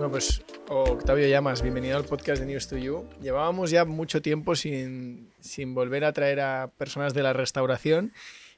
[0.00, 3.06] Bueno, pues Octavio Llamas, bienvenido al podcast de News to You.
[3.20, 8.10] Llevábamos ya mucho tiempo sin, sin volver a traer a personas de la restauración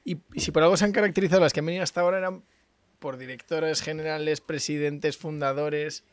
[0.05, 2.43] y, si por algo se han caracterizado las que han venido hasta ahora eran
[2.99, 6.05] por directores generales, presidentes, fundadores.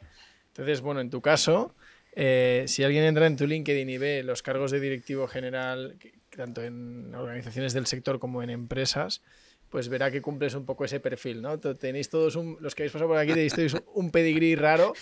[0.49, 1.77] Entonces, bueno, en tu caso,
[2.17, 5.97] eh, si alguien entra en tu LinkedIn y ve los cargos de directivo general,
[6.35, 9.23] tanto en organizaciones del sector como en empresas,
[9.71, 11.59] pues verá que cumples un poco ese perfil, ¿no?
[11.59, 14.93] Tenéis todos los que habéis pasado por aquí, tenéis un pedigrí raro,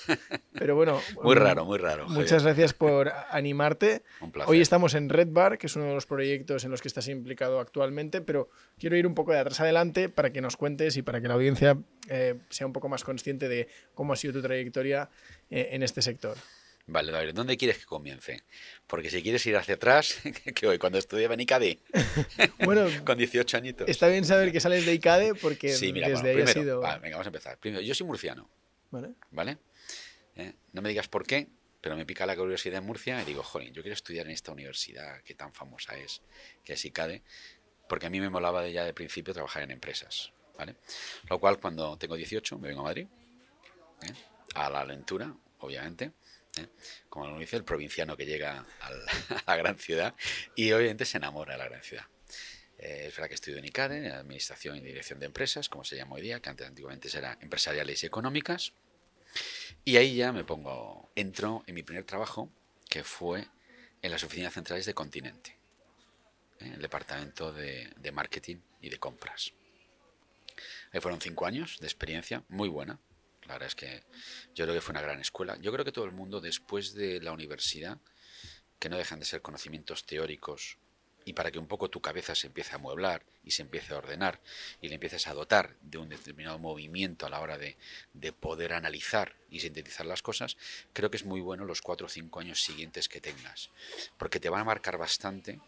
[0.52, 1.00] pero bueno.
[1.22, 2.08] Muy raro, muy raro.
[2.08, 4.02] Muchas gracias por animarte.
[4.20, 4.50] Un placer.
[4.50, 7.08] Hoy estamos en Red Bar, que es uno de los proyectos en los que estás
[7.08, 11.02] implicado actualmente, pero quiero ir un poco de atrás adelante para que nos cuentes y
[11.02, 14.42] para que la audiencia eh, sea un poco más consciente de cómo ha sido tu
[14.42, 15.08] trayectoria
[15.50, 16.36] eh, en este sector.
[16.90, 18.42] Vale, a ver, ¿dónde quieres que comience?
[18.86, 20.20] Porque si quieres ir hacia atrás,
[20.54, 21.80] que hoy cuando estudiaba en ICADE,
[22.64, 23.88] bueno, con 18 añitos.
[23.88, 26.80] Está bien saber que sales de ICADE porque sí, mira, desde ahí ha sido...
[26.80, 27.58] venga, vamos a empezar.
[27.58, 28.48] Primero, yo soy murciano.
[28.90, 29.10] Vale.
[29.30, 29.58] ¿Vale?
[30.36, 31.48] Eh, no me digas por qué,
[31.82, 34.52] pero me pica la curiosidad en Murcia y digo, joder, yo quiero estudiar en esta
[34.52, 36.22] universidad que tan famosa es,
[36.64, 37.22] que es ICADE,
[37.86, 40.32] porque a mí me molaba de ya de principio trabajar en empresas.
[40.56, 40.74] ¿Vale?
[41.28, 43.06] Lo cual, cuando tengo 18, me vengo a Madrid,
[44.02, 44.12] ¿eh?
[44.54, 46.12] a la aventura, obviamente
[46.60, 46.68] ¿eh?
[47.08, 50.14] como lo dice el provinciano que llega a la gran ciudad
[50.54, 52.06] y obviamente se enamora de la gran ciudad.
[52.78, 55.96] Eh, es verdad que estudio en ICADE, en Administración y Dirección de Empresas, como se
[55.96, 58.72] llama hoy día, que antes antiguamente era Empresariales y Económicas.
[59.84, 62.50] Y ahí ya me pongo, entro en mi primer trabajo,
[62.88, 63.46] que fue
[64.00, 65.56] en las oficinas centrales de Continente,
[66.60, 66.72] ¿eh?
[66.74, 69.52] el departamento de, de marketing y de compras.
[70.92, 73.00] Ahí fueron cinco años de experiencia muy buena,
[73.48, 74.02] la verdad es que
[74.54, 75.56] yo creo que fue una gran escuela.
[75.60, 77.98] Yo creo que todo el mundo, después de la universidad,
[78.78, 80.76] que no dejan de ser conocimientos teóricos,
[81.24, 83.98] y para que un poco tu cabeza se empiece a amueblar y se empiece a
[83.98, 84.40] ordenar
[84.80, 87.76] y le empieces a dotar de un determinado movimiento a la hora de,
[88.14, 90.56] de, poder analizar y sintetizar las cosas,
[90.94, 93.70] creo que es muy bueno los cuatro o cinco años siguientes que tengas,
[94.16, 95.60] porque te van a marcar bastante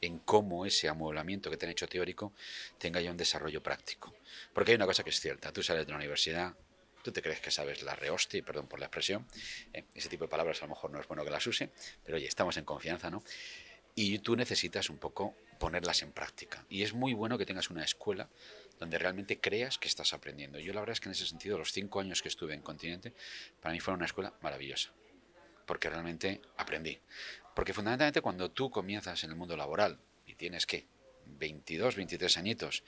[0.00, 2.32] en cómo ese amueblamiento que te han hecho teórico
[2.78, 4.14] tenga ya un desarrollo práctico.
[4.52, 6.54] Porque hay una cosa que es cierta, tú sales de la universidad,
[7.06, 9.28] tú te crees que sabes la rehosti, perdón por la expresión,
[9.72, 11.70] eh, ese tipo de palabras a lo mejor no es bueno que las use,
[12.04, 13.22] pero oye, estamos en confianza, ¿no?
[13.94, 16.66] Y tú necesitas un poco ponerlas en práctica.
[16.68, 18.28] Y es muy bueno que tengas una escuela
[18.80, 20.58] donde realmente creas que estás aprendiendo.
[20.58, 23.14] Yo la verdad es que en ese sentido, los cinco años que estuve en Continente,
[23.60, 24.90] para mí fue una escuela maravillosa,
[25.64, 26.98] porque realmente aprendí.
[27.54, 30.88] Porque fundamentalmente cuando tú comienzas en el mundo laboral y tienes que
[31.24, 32.82] 22, 23 añitos,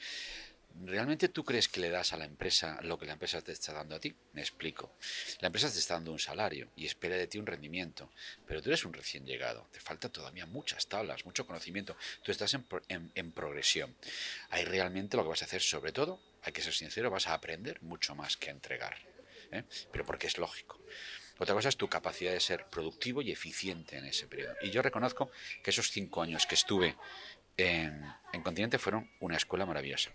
[0.85, 3.73] ¿Realmente tú crees que le das a la empresa lo que la empresa te está
[3.73, 4.15] dando a ti?
[4.33, 4.97] Me explico.
[5.41, 8.13] La empresa te está dando un salario y espera de ti un rendimiento,
[8.47, 12.55] pero tú eres un recién llegado, te falta todavía muchas tablas, mucho conocimiento, tú estás
[12.55, 13.97] en, progresión.
[14.51, 17.35] Ahí realmente lo que vas a hacer, sobre todo, hay que ser sincero, vas a
[17.35, 18.97] aprender mucho más que entregar,
[19.51, 19.65] ¿eh?
[19.93, 20.81] pero porque es lógico.
[21.39, 24.57] Otra cosa es tu capacidad de ser productivo y eficiente en ese periodo.
[24.61, 25.31] Y yo reconozco
[25.63, 26.97] que esos cinco años que estuve
[27.59, 30.11] en, Continente fueron una escuela maravillosa.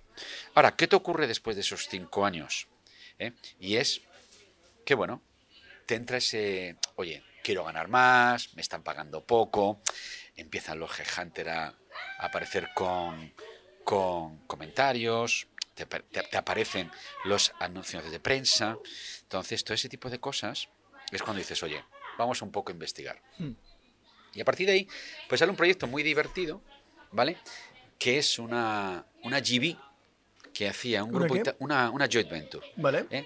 [0.56, 2.68] Ahora, ¿qué te ocurre después de esos cinco años?
[3.20, 3.34] ¿Eh?
[3.60, 4.02] Y es
[4.86, 5.22] que, bueno,
[5.86, 9.82] te entra ese, oye, quiero ganar más, me están pagando poco,
[10.36, 11.78] empiezan los headhunters a,
[12.18, 13.34] aparecer con,
[13.84, 16.90] con comentarios, te, te, aparecen
[17.26, 18.78] los anuncios de prensa.
[19.24, 20.70] Entonces, todo ese tipo de cosas
[21.12, 21.84] es cuando dices, oye,
[22.18, 23.22] vamos un poco a investigar.
[23.38, 23.52] Hmm.
[24.34, 24.88] Y a partir de ahí,
[25.30, 26.64] pues sale un proyecto muy divertido,
[27.14, 27.38] ¿vale?
[27.98, 29.78] Que es una, una GB
[30.54, 33.06] que hacía un grupo, ¿Una, una, joint venture, ¿Vale?
[33.10, 33.26] ¿eh?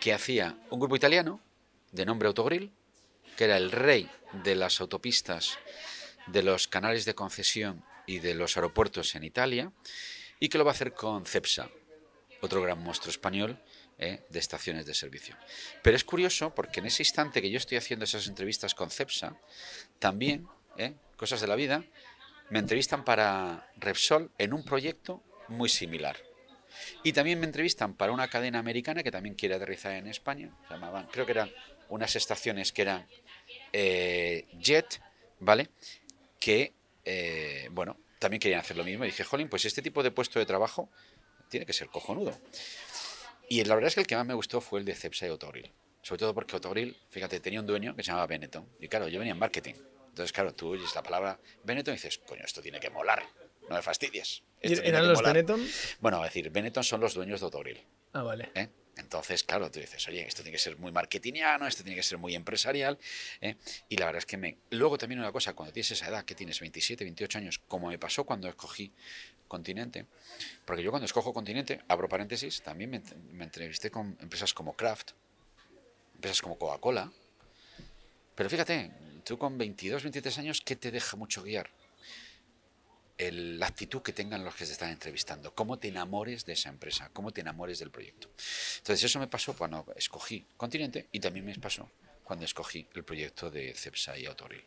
[0.00, 1.40] que hacía un grupo italiano
[1.92, 2.70] de nombre Autogrill,
[3.36, 4.10] que era el rey
[4.44, 5.58] de las autopistas,
[6.26, 9.72] de los canales de concesión y de los aeropuertos en Italia,
[10.38, 11.70] y que lo va a hacer con Cepsa,
[12.40, 13.58] otro gran monstruo español
[13.98, 14.22] ¿eh?
[14.28, 15.36] de estaciones de servicio.
[15.82, 19.36] Pero es curioso porque en ese instante que yo estoy haciendo esas entrevistas con Cepsa,
[19.98, 20.46] también,
[20.76, 20.94] ¿eh?
[21.16, 21.84] cosas de la vida,
[22.50, 26.16] me entrevistan para Repsol en un proyecto muy similar.
[27.02, 30.50] Y también me entrevistan para una cadena americana que también quiere aterrizar en España.
[30.70, 31.50] llamaban, creo que eran
[31.88, 33.06] unas estaciones que eran
[33.72, 35.00] eh, Jet,
[35.40, 35.68] ¿vale?
[36.38, 39.04] Que, eh, bueno, también querían hacer lo mismo.
[39.04, 40.90] Y dije, jolín, pues este tipo de puesto de trabajo
[41.48, 42.38] tiene que ser cojonudo.
[43.48, 45.30] Y la verdad es que el que más me gustó fue el de Cepsa y
[45.30, 45.72] Autogrill.
[46.02, 48.68] Sobre todo porque Autogrill, fíjate, tenía un dueño que se llamaba Benetton.
[48.80, 49.74] Y claro, yo venía en marketing.
[50.16, 53.22] Entonces, claro, tú oyes la palabra Benetton y dices, coño, esto tiene que molar,
[53.68, 54.42] no me fastidies.
[54.62, 55.62] ¿Eran los Benetton?
[56.00, 57.84] Bueno, a decir, Benetton son los dueños de Autogrill.
[58.14, 58.50] Ah, vale.
[58.54, 58.70] ¿eh?
[58.96, 62.16] Entonces, claro, tú dices, oye, esto tiene que ser muy marketingiano, esto tiene que ser
[62.16, 62.98] muy empresarial.
[63.42, 63.56] ¿eh?
[63.90, 64.56] Y la verdad es que me.
[64.70, 67.98] Luego también una cosa, cuando tienes esa edad, que tienes 27, 28 años, como me
[67.98, 68.90] pasó cuando escogí
[69.48, 70.06] Continente,
[70.64, 73.02] porque yo cuando escojo Continente, abro paréntesis, también me,
[73.32, 75.10] me entrevisté con empresas como Kraft,
[76.14, 77.12] empresas como Coca-Cola.
[78.34, 78.90] Pero fíjate,
[79.26, 81.68] tú con 22, 23 años, ¿qué te deja mucho guiar?
[83.18, 87.08] la actitud que tengan los que se están entrevistando, cómo te enamores de esa empresa,
[87.14, 88.28] cómo te enamores del proyecto.
[88.76, 91.90] Entonces eso me pasó cuando escogí Continente y también me pasó
[92.22, 94.62] cuando escogí el proyecto de CEPSA y Autoril.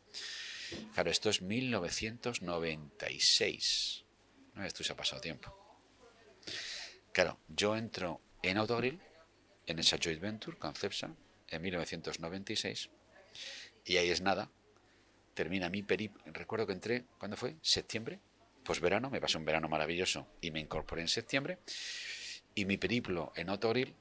[0.95, 4.03] Claro, esto es 1996.
[4.55, 5.55] No esto se ha pasado tiempo.
[7.11, 8.99] Claro, yo entro en Autoril,
[9.67, 11.13] en esa joint venture con CEPSA,
[11.49, 12.89] en 1996,
[13.89, 14.51] y ahí es nada.
[15.33, 16.21] Termina mi periplo.
[16.27, 17.55] Recuerdo que entré, ¿cuándo fue?
[17.63, 18.19] ¿Septiembre?
[18.63, 21.57] Pues verano, me pasé un verano maravilloso y me incorporé en septiembre.
[22.53, 23.95] Y mi periplo en Autoril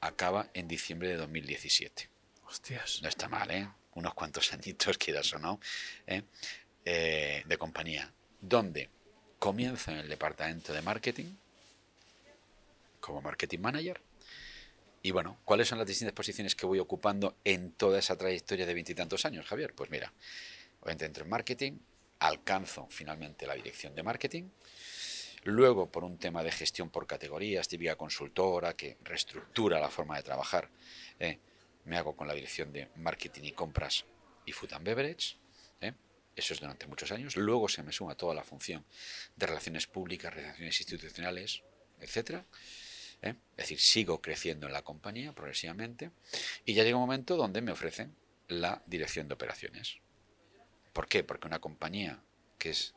[0.00, 2.08] acaba en diciembre de 2017.
[2.46, 3.00] Hostias.
[3.02, 3.68] No está mal, ¿eh?
[3.94, 5.58] Unos cuantos añitos, quieras o no,
[6.06, 6.22] ¿eh?
[6.84, 8.12] Eh, de compañía.
[8.40, 8.88] Donde
[9.40, 11.34] comienzo en el departamento de marketing,
[13.00, 14.00] como marketing manager.
[15.06, 18.72] Y bueno, ¿cuáles son las distintas posiciones que voy ocupando en toda esa trayectoria de
[18.72, 19.74] veintitantos años, Javier?
[19.74, 20.10] Pues mira,
[20.86, 21.72] entro en marketing,
[22.20, 24.44] alcanzo finalmente la dirección de marketing.
[25.42, 30.22] Luego, por un tema de gestión por categorías, típica consultora que reestructura la forma de
[30.22, 30.70] trabajar,
[31.18, 31.38] eh,
[31.84, 34.06] me hago con la dirección de marketing y compras
[34.46, 35.36] y food and beverage.
[35.82, 35.92] ¿eh?
[36.34, 37.36] Eso es durante muchos años.
[37.36, 38.82] Luego se me suma toda la función
[39.36, 41.62] de relaciones públicas, relaciones institucionales,
[42.00, 42.46] etcétera.
[43.22, 43.34] ¿Eh?
[43.56, 46.10] Es decir, sigo creciendo en la compañía progresivamente
[46.64, 48.14] y ya llega un momento donde me ofrecen
[48.48, 49.98] la dirección de operaciones.
[50.92, 51.24] ¿Por qué?
[51.24, 52.22] Porque una compañía
[52.58, 52.94] que es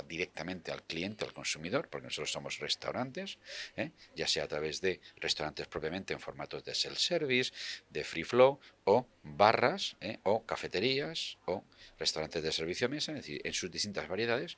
[0.00, 3.38] directamente al cliente, al consumidor, porque nosotros somos restaurantes,
[3.76, 3.90] ¿eh?
[4.16, 7.52] ya sea a través de restaurantes propiamente en formatos de self-service,
[7.90, 10.18] de free flow, o barras, ¿eh?
[10.22, 11.64] o cafeterías, o
[11.98, 14.56] restaurantes de servicio a mesa, es decir, en sus distintas variedades,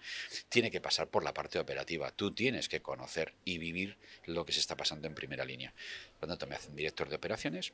[0.48, 2.12] tiene que pasar por la parte operativa.
[2.12, 5.74] Tú tienes que conocer y vivir lo que se está pasando en primera línea.
[6.20, 7.72] Por lo tanto, me hacen director de operaciones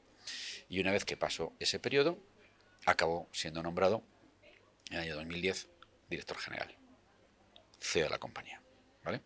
[0.69, 2.19] y una vez que paso ese periodo,
[2.87, 4.03] acabo siendo nombrado
[4.91, 5.69] en el año 2010
[6.09, 6.80] director general.
[7.81, 8.61] CEO de la compañía.
[9.05, 9.23] ¿vale?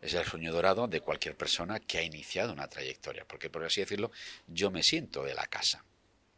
[0.00, 3.80] Es el sueño dorado de cualquier persona que ha iniciado una trayectoria, porque por así
[3.80, 4.10] decirlo,
[4.48, 5.84] yo me siento de la casa.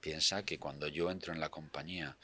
[0.01, 2.17] Piensa que cuando yo entro en la compañía,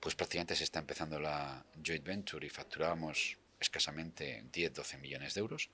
[0.00, 5.70] pues prácticamente se está empezando la joint venture y facturábamos escasamente 10-12 millones de euros.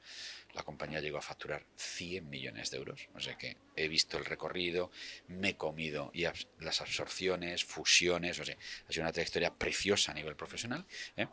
[0.55, 3.09] La compañía llegó a facturar 100 millones de euros.
[3.15, 4.91] O sea que he visto el recorrido,
[5.27, 8.39] me he comido las absorciones, fusiones.
[8.39, 8.57] O sea,
[8.89, 10.87] ha sido una trayectoria preciosa a nivel profesional.
[11.17, 11.27] ¿eh?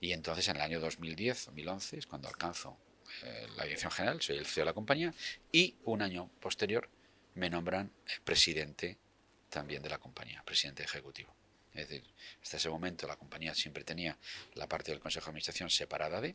[0.00, 2.76] Y entonces en el año 2010-2011 es cuando alcanzo
[3.22, 5.14] eh, la dirección general, soy el CEO de la compañía.
[5.52, 6.88] Y un año posterior
[7.34, 7.92] me nombran
[8.24, 8.98] presidente
[9.48, 11.34] también de la compañía, presidente ejecutivo.
[11.74, 12.04] Es decir,
[12.42, 14.18] hasta ese momento la compañía siempre tenía
[14.54, 16.34] la parte del Consejo de Administración separada de,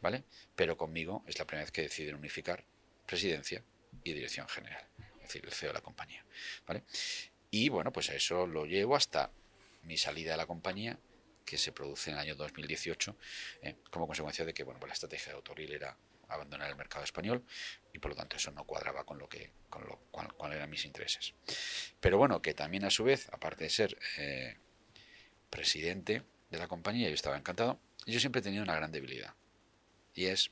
[0.00, 0.24] ¿vale?
[0.56, 2.64] Pero conmigo es la primera vez que deciden unificar
[3.06, 3.62] presidencia
[4.02, 4.84] y dirección general,
[5.16, 6.24] es decir, el CEO de la compañía,
[6.66, 6.82] ¿vale?
[7.50, 9.30] Y bueno, pues a eso lo llevo hasta
[9.82, 10.98] mi salida de la compañía,
[11.44, 13.16] que se produce en el año 2018,
[13.62, 13.76] ¿eh?
[13.90, 15.96] como consecuencia de que bueno, pues la estrategia de Autoril era
[16.28, 17.44] abandonar el mercado español
[17.92, 20.84] y por lo tanto eso no cuadraba con lo que con lo cuáles eran mis
[20.84, 21.34] intereses.
[22.00, 24.56] Pero bueno, que también a su vez, aparte de ser eh,
[25.52, 27.78] presidente de la compañía, yo estaba encantado.
[28.06, 29.34] Yo siempre he tenido una gran debilidad.
[30.14, 30.50] Y es,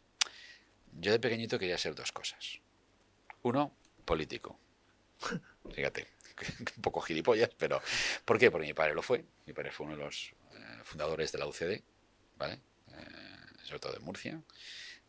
[0.93, 2.61] yo de pequeñito quería ser dos cosas.
[3.43, 4.59] Uno, político.
[5.75, 6.07] Fíjate,
[6.77, 7.83] un poco gilipollas, pero
[8.25, 8.51] ¿por qué?
[8.51, 9.25] Porque mi padre lo fue.
[9.47, 11.83] Mi padre fue uno de los eh, fundadores de la UCD,
[12.37, 12.61] ¿vale?
[12.93, 14.41] Eh, sobre todo de Murcia.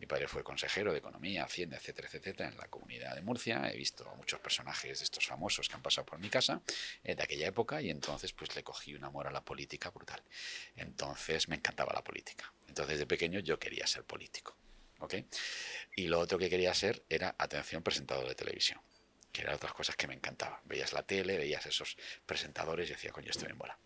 [0.01, 3.69] Mi padre fue consejero de Economía, Hacienda, etcétera, etcétera, en la comunidad de Murcia.
[3.71, 6.63] He visto muchos personajes de estos famosos que han pasado por mi casa
[7.03, 10.23] eh, de aquella época y entonces pues le cogí un amor a la política brutal.
[10.75, 12.51] Entonces me encantaba la política.
[12.67, 14.57] Entonces de pequeño yo quería ser político.
[15.01, 15.17] ¿ok?
[15.95, 18.81] Y lo otro que quería ser era, atención, presentador de televisión
[19.31, 20.59] que eran otras cosas que me encantaban.
[20.65, 23.77] Veías la tele, veías esos presentadores y decía, coño, esto me mola.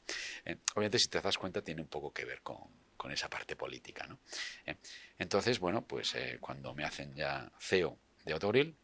[0.44, 2.58] Eh, obviamente, si te das cuenta, tiene un poco que ver con,
[3.06, 4.08] con esa parte política.
[4.08, 4.18] ¿no?
[4.66, 4.78] Eh,
[5.20, 8.76] entonces, bueno, pues eh, cuando me hacen ya CEO de Autoril,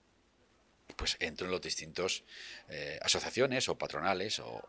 [0.96, 2.24] pues entro en los distintos
[2.70, 4.62] eh, asociaciones o patronales o,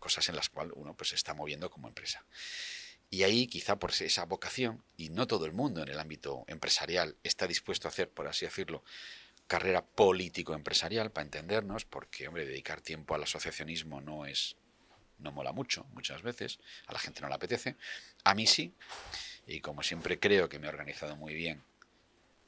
[0.00, 2.24] cosas en las cuales uno pues se está moviendo como empresa.
[3.10, 7.16] Y ahí quizá por esa vocación, y no todo el mundo en el ámbito empresarial
[7.22, 8.82] está dispuesto a hacer, por así decirlo,
[9.46, 14.56] carrera político-empresarial, para entendernos, porque, hombre, dedicar tiempo al asociacionismo no es
[15.20, 17.76] no mola mucho muchas veces, a la gente no le apetece,
[18.24, 18.74] a mí sí,
[19.46, 21.62] y como siempre creo que me he organizado muy bien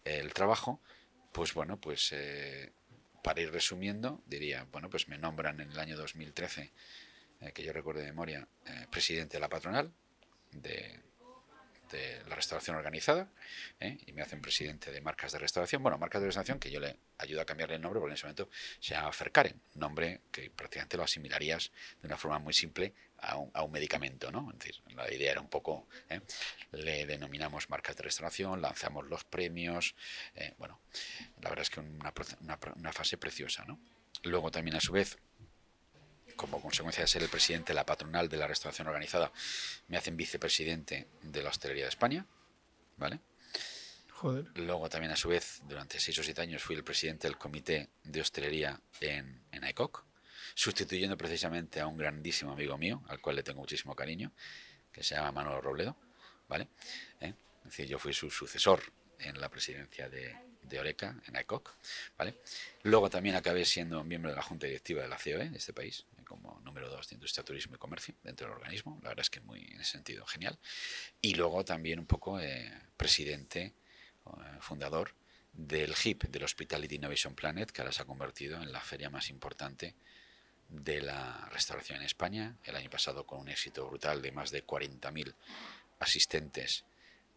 [0.05, 0.81] el trabajo,
[1.33, 2.73] pues bueno, pues eh,
[3.23, 6.73] para ir resumiendo, diría, bueno, pues me nombran en el año 2013,
[7.41, 9.93] eh, que yo recuerdo de memoria, eh, presidente de la patronal
[10.51, 11.01] de,
[12.29, 13.29] la restauración organizada
[13.81, 13.99] ¿eh?
[14.07, 15.83] y me hacen presidente de marcas de restauración.
[15.83, 18.27] Bueno, marcas de restauración que yo le ayudo a cambiarle el nombre porque en ese
[18.27, 18.49] momento
[18.81, 21.71] se llama Fercaren, nombre que prácticamente lo asimilarías
[22.01, 24.51] de una forma muy simple a un, medicamento, ¿no?
[24.51, 26.21] Es decir, la idea era un poco, ¿eh?
[26.73, 29.95] le denominamos marcas de restauración, lanzamos los premios,
[30.35, 30.55] ¿eh?
[30.59, 30.81] bueno,
[31.41, 33.79] la verdad es que una, una, una fase preciosa, ¿no?
[34.25, 35.19] Luego también a su vez
[36.43, 39.33] como consecuencia de ser el presidente de la patronal de la restauración organizada,
[39.89, 42.27] me hacen vicepresidente de la hostelería de España,
[42.97, 43.21] ¿vale?
[44.11, 44.47] Joder.
[44.55, 47.89] Luego también a su vez, durante seis o siete años, fui el presidente del comité
[48.05, 50.05] de hostelería en, en ICOC,
[50.55, 54.33] sustituyendo precisamente a un grandísimo amigo mío, al cual le tengo muchísimo cariño,
[54.93, 55.97] que se llama Manolo Robledo,
[56.49, 56.69] ¿vale?
[57.21, 57.35] ¿Eh?
[57.61, 58.83] Es decir, yo fui su sucesor
[59.19, 61.71] en la presidencia de, de Oreca, en ICOC,
[62.19, 62.37] ¿vale?
[62.83, 66.05] Luego también acabé siendo miembro de la junta directiva de la COE de este país,
[66.33, 68.99] como número dos de Industria, Turismo y Comercio dentro del organismo.
[69.03, 70.59] La verdad es que muy en ese sentido genial.
[71.21, 73.75] Y luego también un poco eh, presidente,
[74.27, 75.15] eh, fundador
[75.53, 79.29] del HIP, del Hospitality Innovation Planet, que ahora se ha convertido en la feria más
[79.29, 79.95] importante
[80.71, 82.57] de la restauración en España.
[82.65, 85.35] El año pasado con un éxito brutal de más de 40.000
[85.99, 86.87] asistentes.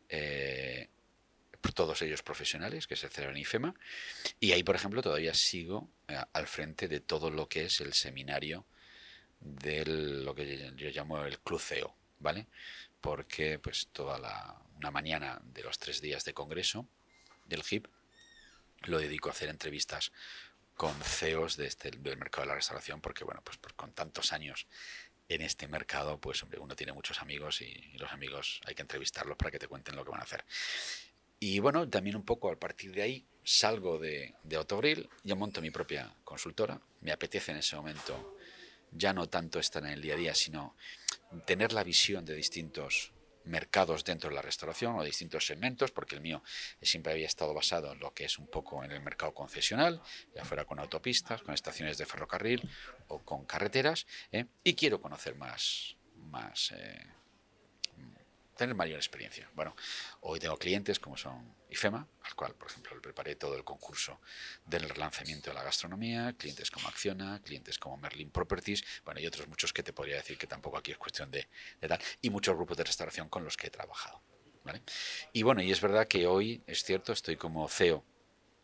[0.08, 0.88] Eh,
[1.74, 3.76] todos ellos profesionales, que se celebran en IFEMA,
[4.40, 5.90] y ahí, por ejemplo, todavía sigo
[6.32, 8.66] al frente de todo lo que es el seminario
[9.40, 12.48] de lo que yo llamo el cruceo, ¿vale?
[13.02, 16.88] Porque pues toda la, una mañana de los tres días de congreso
[17.46, 17.88] del HIP
[18.84, 20.12] lo dedico a hacer entrevistas
[20.76, 24.68] con CEOs de este, del mercado de la restauración, porque bueno, pues, con tantos años
[25.30, 29.38] en este mercado, pues hombre, uno tiene muchos amigos y, los amigos hay que entrevistarlos
[29.38, 30.44] para que te cuenten lo que van a hacer.
[31.40, 35.62] Y bueno, también un poco a partir de ahí salgo de, de Autobril, yo monto
[35.62, 38.35] mi propia consultora, me apetece en ese momento
[38.96, 40.76] ya no tanto estar en el día a día, sino
[41.46, 43.12] tener la visión de distintos
[43.46, 46.42] mercados dentro de la restauración o distintos segmentos, porque el mío
[46.82, 50.02] siempre había estado basado en lo que es un poco en el mercado concesional,
[50.36, 52.68] ya fuera con autopistas, con estaciones de ferrocarril
[53.08, 54.46] o con carreteras, ¿eh?
[54.64, 57.08] y quiero conocer más, más eh,
[58.58, 59.50] tener mayor experiencia.
[59.54, 59.76] Bueno,
[60.22, 64.20] hoy tengo clientes como son IFEMA, al cual, por ejemplo, le preparé todo el concurso
[64.66, 69.48] del relanzamiento de la gastronomía, clientes como Acciona, clientes como Merlin Properties, bueno, y otros
[69.48, 71.48] muchos que te podría decir que tampoco aquí es cuestión de,
[71.88, 74.22] tal, y muchos grupos de restauración con los que he trabajado.
[74.64, 74.82] ¿vale?
[75.34, 78.04] Y bueno, y es verdad que hoy, es cierto, estoy como CEO,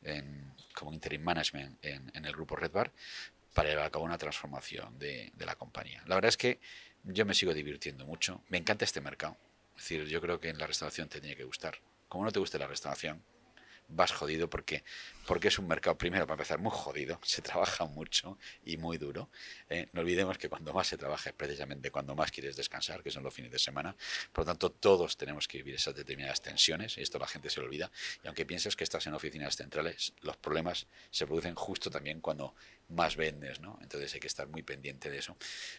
[0.03, 2.91] en, como interim management en, el grupo Red Bar,
[3.53, 6.01] para llevar a cabo una transformación de, de la compañía.
[6.07, 6.59] La verdad es que
[7.03, 9.37] yo me sigo divirtiendo mucho, me encanta este mercado,
[9.75, 11.79] es decir, yo creo que en la restauración te tiene que gustar.
[12.11, 13.23] Como no te guste la restauración,
[13.87, 14.83] vas jodido porque,
[15.25, 19.29] porque es un mercado, primero, para empezar, muy jodido, se trabaja mucho y muy duro.
[19.69, 19.87] ¿eh?
[19.93, 23.23] no olvidemos que cuando más se trabaja es precisamente cuando más quieres descansar, que son
[23.23, 23.95] los fines de semana.
[24.31, 27.59] Por lo tanto, todos tenemos que vivir esas determinadas tensiones, y esto la gente se
[27.59, 27.91] lo olvida.
[28.23, 32.55] Y aunque pienses que estás en oficinas centrales, los problemas se producen justo también cuando
[32.89, 33.79] más vendes, ¿no?
[33.81, 35.37] Entonces hay que estar muy pendiente de eso.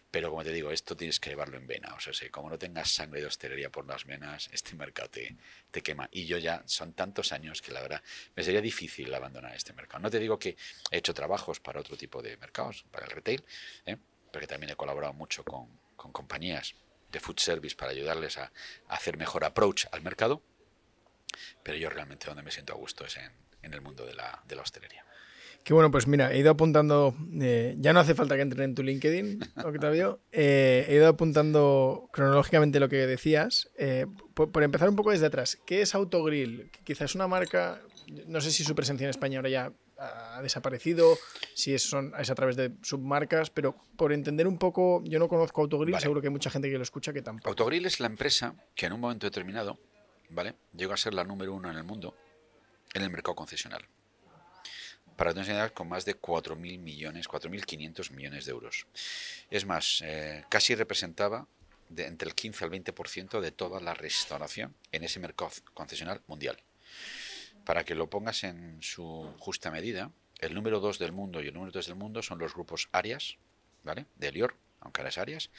[0.09, 1.93] Pero como te digo, esto tienes que llevarlo en vena.
[1.93, 5.35] O sea, como no tengas sangre de hostelería por las venas, este mercado te,
[5.69, 6.09] te quema.
[6.11, 8.01] Y yo ya son tantos años que la verdad
[8.35, 10.01] me sería difícil abandonar este mercado.
[10.01, 10.55] No te digo que
[10.91, 13.43] he hecho trabajos para otro tipo de mercados, para el retail,
[13.85, 13.97] ¿eh?
[14.31, 16.75] porque también he colaborado mucho con, con, compañías
[17.11, 18.51] de food service para ayudarles a,
[18.87, 20.41] hacer mejor approach al mercado,
[21.63, 23.31] pero yo realmente donde me siento a gusto es en,
[23.61, 25.05] en el mundo de la, de la hostelería.
[25.63, 28.75] Qué bueno, pues mira, he ido apuntando, eh, ya no hace falta que entre en
[28.75, 33.69] tu LinkedIn, Octavio, eh, he ido apuntando cronológicamente lo que decías.
[33.77, 36.69] Eh, por, empezar un poco desde atrás, ¿qué es Autogrill?
[36.83, 37.81] Quizás una marca,
[38.27, 41.17] no sé si su presencia en España ahora ya ha desaparecido,
[41.53, 45.27] si es, son, es a través de submarcas, pero por entender un poco, yo no
[45.27, 47.49] conozco Autogrill, seguro que hay mucha gente que lo escucha que tampoco.
[47.49, 49.79] Autogrill es la empresa que en un momento determinado,
[50.29, 50.55] ¿vale?
[50.75, 52.15] Llegó a ser la número uno en el mundo
[52.93, 53.87] en el mercado concesional
[55.15, 58.87] para tener con más de 4.000 millones, 4.500 millones de euros.
[59.49, 61.47] Es más, eh, casi representaba
[61.89, 66.57] de entre el 15 al 20% de toda la restauración en ese mercado concesional mundial.
[67.65, 71.53] Para que lo pongas en su justa medida, el número 2 del mundo y el
[71.53, 73.37] número 3 del mundo son los grupos Arias,
[73.83, 74.05] ¿vale?
[74.15, 75.49] De Lior, aunque ahora es Arias,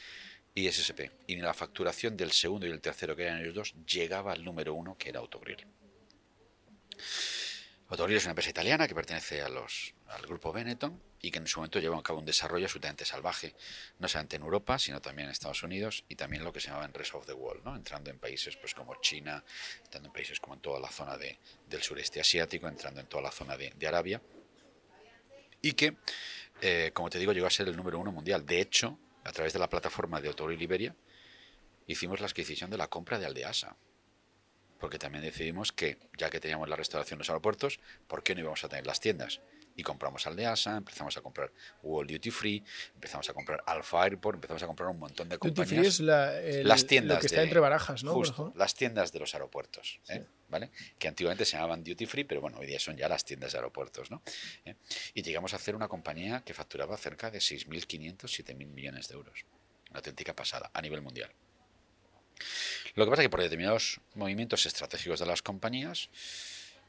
[0.53, 1.11] y SSP.
[1.27, 4.73] Y la facturación del segundo y el tercero, que eran ellos dos, llegaba al número
[4.73, 5.65] 1, que era Autogrill.
[7.89, 11.47] Autogrill es una empresa italiana que pertenece a los, al grupo Benetton y que en
[11.47, 13.55] su momento lleva a cabo un desarrollo absolutamente salvaje,
[13.99, 16.85] no solamente en Europa, sino también en Estados Unidos y también lo que se llamaba
[16.85, 17.75] en Rest of the World, ¿no?
[17.75, 19.43] entrando en países pues, como China,
[19.83, 21.37] entrando en países como en toda la zona de,
[21.67, 24.19] del sureste asiático, entrando en toda la zona de, Arabia,
[25.61, 25.97] y que,
[26.61, 28.45] eh, como te digo, llegó a ser el número uno mundial.
[28.45, 30.95] De hecho, a través de la plataforma de Autogrill Iberia,
[31.85, 33.75] hicimos la adquisición de la compra de Aldeasa
[34.79, 38.41] porque también decidimos que, ya que teníamos la restauración en los aeropuertos, ¿por qué no
[38.41, 39.41] íbamos a tener las tiendas?
[39.75, 41.51] y compramos Aldeasa, empezamos a comprar
[41.83, 42.63] World Duty Free,
[42.93, 45.69] empezamos a comprar Alpha Airport, empezamos a comprar un montón de compañías.
[45.69, 48.13] Duty Free es las tiendas que está entre barajas, ¿no?
[48.13, 50.25] Justo, las tiendas de los aeropuertos, ¿eh?
[50.47, 50.71] ¿vale?
[50.97, 53.57] Que antiguamente se llamaban Duty Free, pero bueno, hoy día son ya las tiendas de
[53.57, 54.21] aeropuertos, ¿no?
[54.63, 54.75] ¿Eh?
[55.13, 59.45] Y llegamos a hacer una compañía que facturaba cerca de 6.500, 7.000 millones de euros.
[59.89, 61.31] Una auténtica pasada a nivel mundial.
[62.95, 66.09] Lo que pasa es que por determinados movimientos estratégicos de las compañías,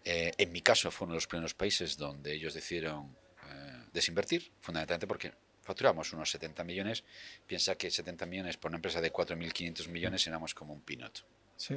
[0.05, 4.51] eh, en mi caso fue uno de los primeros países donde ellos decidieron eh, desinvertir,
[4.61, 5.33] fundamentalmente porque
[5.63, 7.03] facturamos unos 70 millones.
[7.45, 11.19] Piensa que 70 millones por una empresa de 4.500 millones éramos como un peanut.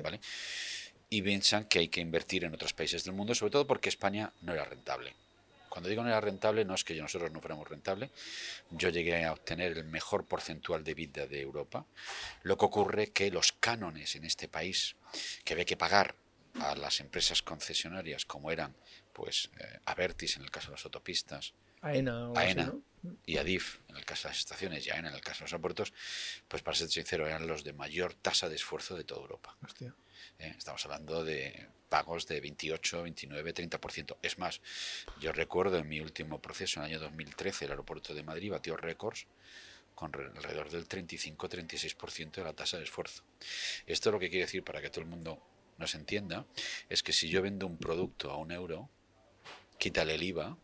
[0.04, 0.20] ¿vale?
[1.10, 4.32] Y piensan que hay que invertir en otros países del mundo, sobre todo porque España
[4.42, 5.16] no era rentable.
[5.70, 8.12] Cuando digo no era rentable, no es que nosotros no fuéramos rentable.
[8.72, 11.86] Yo llegué a obtener el mejor porcentual de vida de Europa.
[12.44, 14.96] Lo que ocurre que los cánones en este país
[15.44, 16.16] que había que pagar
[16.56, 18.76] a las empresas concesionarias como eran
[19.14, 21.54] pues eh, Avertis en el caso de las autopistas,
[22.36, 22.74] AENA,
[23.26, 25.54] y Adif en el caso de las estaciones y AENA en el caso de los
[25.54, 25.94] aeropuertos,
[26.48, 29.56] pues para ser sincero eran los de mayor tasa de esfuerzo de toda Europa.
[30.40, 34.18] Eh, estamos hablando de pagos de 28, 29, 30%.
[34.22, 34.62] Es más,
[35.20, 38.78] yo recuerdo en mi último proceso, en el año 2013, el aeropuerto de Madrid batió
[38.78, 39.28] récords
[39.96, 43.24] con alrededor del 35-36% de la tasa de esfuerzo.
[43.86, 45.42] Esto es lo que quiere decir para que todo el mundo
[45.78, 46.46] no se entienda,
[46.88, 48.90] es que si yo vendo un producto a un euro,
[49.78, 50.58] quítale el IVA,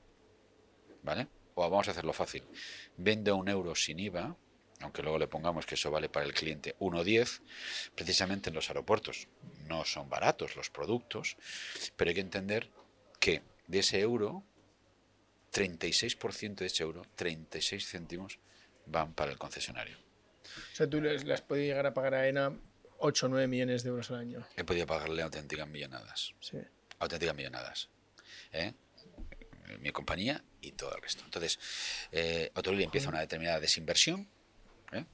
[1.03, 1.27] ¿vale?
[1.55, 2.43] O vamos a hacerlo fácil,
[2.97, 4.37] vendo un euro sin IVA,
[4.81, 7.41] aunque luego le pongamos que eso vale para el cliente 1,10,
[7.95, 9.27] precisamente en los aeropuertos
[9.67, 11.37] no son baratos los productos,
[11.95, 12.69] pero hay que entender
[13.19, 14.43] que de ese euro,
[15.53, 18.39] 36% de ese euro, 36 céntimos,
[18.85, 19.97] van para el concesionario.
[20.73, 22.53] O sea, tú las puedes llegar a pagar a ENA
[22.99, 24.47] 8 o 9 millones de euros al año.
[24.55, 26.33] He podido pagarle auténticas millonadas.
[26.39, 26.57] Sí.
[26.99, 27.89] Auténticas millonadas.
[28.51, 28.73] ¿eh?
[29.79, 31.23] Mi compañía y todo el resto.
[31.25, 31.59] Entonces,
[32.11, 34.27] eh, empieza una determinada desinversión.
[34.91, 35.05] ¿eh?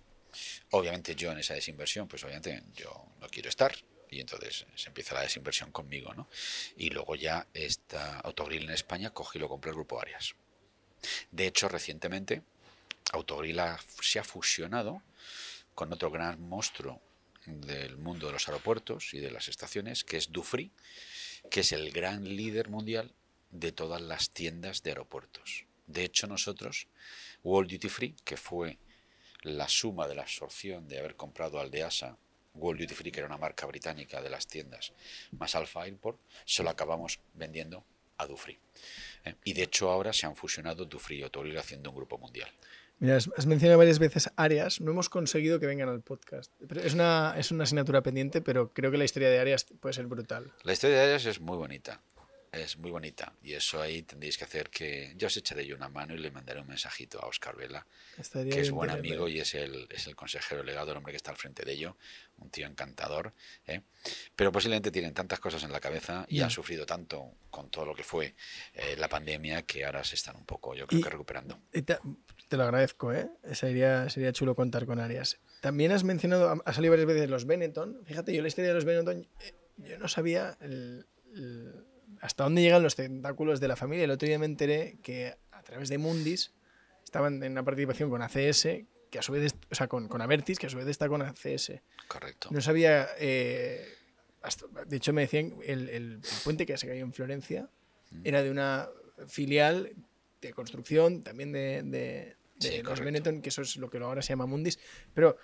[0.72, 3.74] Obviamente yo en esa desinversión, pues obviamente yo no quiero estar.
[4.12, 6.28] Y entonces se empieza la desinversión conmigo, ¿no?
[6.78, 10.36] Y luego ya esta Autogrill en España coge y lo compra el Grupo Arias.
[11.32, 12.44] De hecho, recientemente
[13.14, 13.60] Autogrill
[14.02, 15.02] se ha fusionado
[15.74, 17.02] con otro gran monstruo
[17.46, 20.72] del mundo de los aeropuertos y de las estaciones, que es Dufry,
[21.50, 23.14] que es el gran líder mundial
[23.50, 25.66] de todas las tiendas de aeropuertos.
[25.88, 26.88] De hecho, nosotros,
[27.44, 28.78] World Duty Free, que fue
[29.42, 32.18] la suma de la absorción de haber comprado Aldeasa,
[32.54, 34.94] World Duty Free, que era una marca británica de las tiendas,
[35.38, 37.84] más Alpha Airport, se lo acabamos vendiendo
[38.18, 38.60] a Dufry.
[39.26, 39.36] ¿eh?
[39.44, 42.50] Y de hecho ahora se han fusionado Dufry y Autogrill haciendo un grupo mundial.
[43.00, 44.80] Mira, has mencionado varias veces áreas.
[44.80, 46.52] No hemos conseguido que vengan al podcast.
[46.84, 50.06] Es una, es una asignatura pendiente, pero creo que la historia de áreas puede ser
[50.06, 50.54] brutal.
[50.62, 52.00] La historia de áreas es muy bonita
[52.52, 55.88] es muy bonita y eso ahí tendréis que hacer que yo os echaré yo una
[55.88, 57.86] mano y le mandaré un mensajito a Oscar Vela,
[58.34, 61.32] que es buen amigo y es el, es el consejero legado, el hombre que está
[61.32, 61.96] al frente de ello,
[62.40, 63.34] un tío encantador,
[63.68, 63.82] ¿eh?
[64.36, 67.96] pero posiblemente tienen tantas cosas en la cabeza y han sufrido tanto con todo lo
[67.96, 68.36] que fue
[68.74, 71.58] eh, la pandemia que ahora se están un poco, yo creo que recuperando.
[71.72, 73.30] te, lo agradezco, ¿eh?
[73.54, 75.40] Sería, sería chulo contar con Arias.
[75.62, 78.02] También has mencionado, ha salido varias veces los Benetton.
[78.06, 81.06] Fíjate, yo la historia de los Benetton, eh, yo no sabía el
[82.22, 84.06] hasta dónde llegan los tentáculos de la familia.
[84.06, 86.54] El otro día me enteré que a través de Mundis
[87.04, 88.68] estaban en una participación con ACS,
[89.10, 91.22] que a su vez, o sea, con, con Avertis, que a su vez está con
[91.24, 91.74] ACS.
[92.08, 92.50] Correcto.
[92.52, 93.86] No sabía, eh,
[94.88, 97.70] de hecho me decían, el, el, puente que se cayó en Florencia
[98.12, 98.22] mm.
[98.24, 98.88] era de una
[99.28, 99.92] filial
[100.42, 104.46] de construcción, también de, de, los Benetton, que eso es lo que ahora se llama
[104.46, 104.80] Mundis,
[105.14, 105.38] pero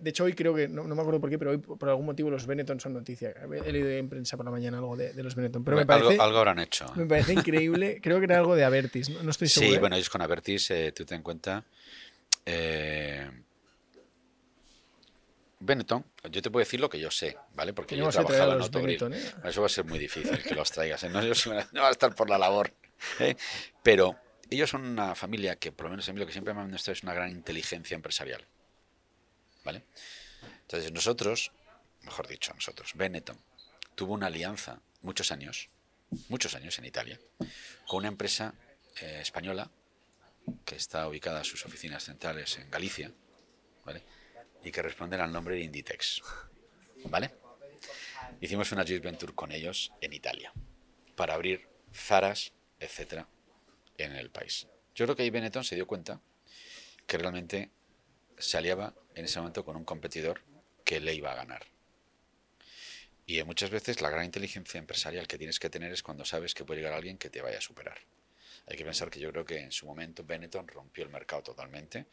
[0.00, 2.30] de hecho, hoy creo que, no, me acuerdo por qué, pero hoy por algún motivo
[2.30, 3.34] los Benetton son noticia.
[3.64, 5.64] He leído en prensa por la mañana algo de, los Benetton.
[5.64, 6.92] Pero me parece, algo, habrán hecho.
[6.94, 8.00] Me parece increíble.
[8.02, 9.70] creo que era algo de Avertis, no, estoy seguro.
[9.70, 9.80] Sí, ¿eh?
[9.80, 11.64] bueno, ellos con Avertis, eh, tú ten en cuenta.
[12.44, 13.30] Eh,
[15.60, 17.72] Benetton, yo te puedo decir lo que yo sé, ¿vale?
[17.72, 19.12] Porque yo he trabajado en Autogrill.
[19.12, 19.32] ¿eh?
[19.44, 21.04] Eso va a ser muy difícil que los traigas.
[21.04, 22.72] No, no va a estar por la labor.
[23.82, 24.16] Pero
[24.50, 26.66] ellos son una familia que, por lo menos a mí lo que siempre me han
[26.66, 28.44] demostrado es una gran inteligencia empresarial.
[29.64, 29.84] ¿Vale?
[30.62, 31.52] Entonces nosotros,
[32.02, 33.38] mejor dicho, nosotros, Benetton,
[33.94, 35.68] tuvo una alianza muchos años,
[36.28, 37.20] muchos años en Italia,
[37.86, 38.54] con una empresa
[39.00, 39.70] eh, española
[40.64, 43.12] que está ubicada a sus oficinas centrales en Galicia,
[43.84, 44.02] ¿vale?
[44.64, 46.22] Y que responden al nombre de Inditex,
[47.04, 47.34] ¿vale?
[48.40, 50.52] Hicimos una joint venture con ellos en Italia
[51.16, 53.28] para abrir Zaras, etcétera,
[53.98, 54.66] en el país.
[54.94, 56.20] Yo creo que ahí Benetton se dio cuenta
[57.06, 57.70] que realmente
[58.38, 60.42] se aliaba en ese momento con un competidor
[60.84, 61.66] que le iba a ganar.
[63.26, 66.64] Y muchas veces la gran inteligencia empresarial que tienes que tener es cuando sabes que
[66.64, 67.98] puede llegar alguien que te vaya a superar.
[68.66, 72.06] Hay que pensar que yo creo que en su momento Benetton rompió el mercado totalmente.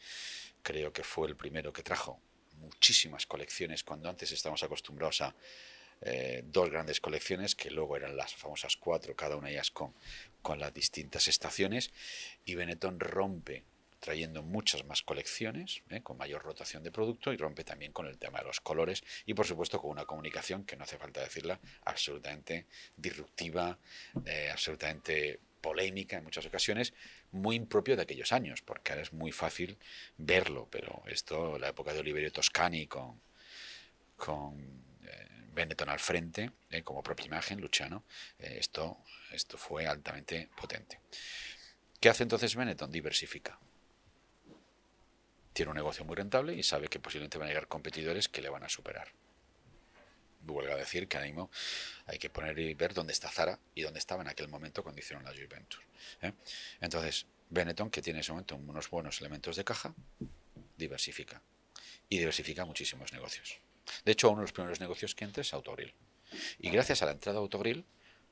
[0.62, 2.20] Creo que fue el primero que trajo
[2.58, 5.34] muchísimas colecciones cuando antes estábamos acostumbrados a
[6.02, 9.94] eh, dos grandes colecciones que luego eran las famosas cuatro, cada una de ellas con,
[10.42, 11.90] con las distintas estaciones.
[12.44, 13.64] Y Benetton rompe
[14.00, 16.00] trayendo muchas más colecciones, ¿eh?
[16.02, 19.34] con mayor rotación de producto y rompe también con el tema de los colores y
[19.34, 23.78] por supuesto con una comunicación que no hace falta decirla, absolutamente disruptiva,
[24.24, 26.94] eh, absolutamente polémica en muchas ocasiones,
[27.32, 29.76] muy impropio de aquellos años, porque ahora es muy fácil
[30.16, 33.20] verlo, pero esto, la época de Oliverio Toscani con,
[34.16, 34.58] con
[35.06, 36.50] eh, Benetton al frente,
[36.82, 38.04] como propia imagen, Luciano,
[38.38, 40.98] esto, esto fue altamente potente.
[42.00, 42.90] ¿Qué hace entonces Benetton?
[42.90, 43.58] Diversifica
[45.52, 48.48] tiene un negocio muy rentable y sabe que posiblemente van a llegar competidores que le
[48.48, 49.08] van a superar.
[50.42, 51.50] Vuelvo a decir que mismo
[52.06, 55.00] hay que poner y ver dónde está Zara y dónde estaba en aquel momento cuando
[55.00, 55.84] hicieron la joint venture.
[56.22, 56.32] ¿eh?
[56.80, 59.94] Entonces, Benetton, que tiene en ese momento unos buenos elementos de caja,
[60.76, 61.42] diversifica.
[62.08, 63.58] Y diversifica muchísimos negocios.
[64.04, 65.92] De hecho, uno de los primeros negocios que entra es Autogrill.
[66.58, 67.84] Y gracias a la entrada de Autogrill,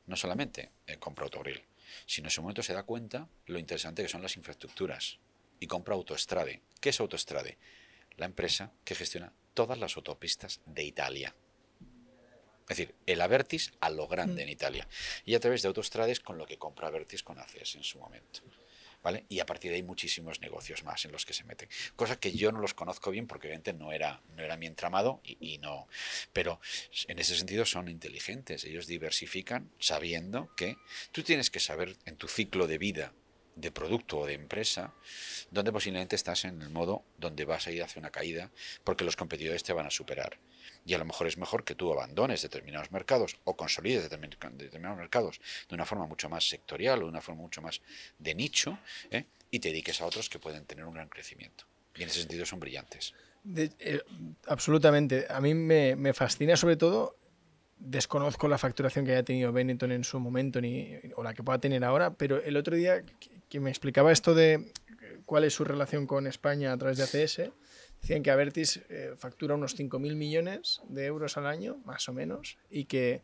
[0.06, 1.62] no solamente eh, compra Autogrill,
[2.06, 5.18] sino en ese momento se da cuenta lo interesante que son las infraestructuras
[5.60, 6.62] y compra Autostrade.
[6.80, 7.58] ¿Qué es Autostrade?
[8.16, 11.34] La empresa que gestiona todas las autopistas de Italia.
[12.68, 14.52] Es decir, el Avertis a lo grande en mm.
[14.52, 14.88] Italia.
[15.24, 18.40] Y a través de Autostrades con lo que compra Avertis con ACS en su momento.
[19.02, 19.24] ¿Vale?
[19.28, 21.68] Y a partir de ahí muchísimos negocios más en los que se meten.
[21.94, 25.20] Cosa que yo no los conozco bien porque obviamente no era, no era mi entramado
[25.24, 25.88] y, y no.
[26.32, 26.60] Pero
[27.06, 28.64] en ese sentido son inteligentes.
[28.64, 30.76] Ellos diversifican sabiendo que
[31.12, 33.12] tú tienes que saber en tu ciclo de vida
[33.60, 34.94] de producto o de empresa,
[35.50, 38.50] donde posiblemente estás en el modo donde vas a ir hacia una caída
[38.84, 40.38] porque los competidores te van a superar.
[40.84, 45.40] Y a lo mejor es mejor que tú abandones determinados mercados o consolides determinados mercados
[45.68, 47.80] de una forma mucho más sectorial o de una forma mucho más
[48.18, 48.78] de nicho
[49.10, 49.24] ¿eh?
[49.50, 51.64] y te dediques a otros que pueden tener un gran crecimiento.
[51.94, 53.12] Y en ese sentido son brillantes.
[53.56, 54.02] Eh,
[54.46, 55.26] absolutamente.
[55.28, 57.16] A mí me, me fascina sobre todo
[57.80, 61.58] desconozco la facturación que haya tenido Benetton en su momento ni, o la que pueda
[61.58, 63.02] tener ahora, pero el otro día
[63.48, 64.72] que me explicaba esto de
[65.24, 67.52] cuál es su relación con España a través de ACS,
[68.00, 72.58] decían que Avertis eh, factura unos 5.000 millones de euros al año, más o menos,
[72.70, 73.22] y que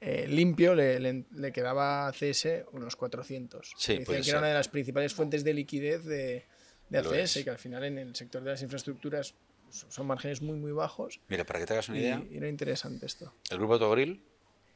[0.00, 3.74] eh, limpio le, quedaba a ACS unos 400.
[3.76, 6.46] Sí, decían que era una de las principales fuentes de liquidez de,
[6.88, 9.34] de ACS, y que al final en el sector de las infraestructuras
[9.70, 11.20] son márgenes muy, muy bajos.
[11.28, 12.22] Mira, para que te hagas una idea.
[12.30, 13.32] Y era interesante esto.
[13.50, 14.22] El grupo Autogrill,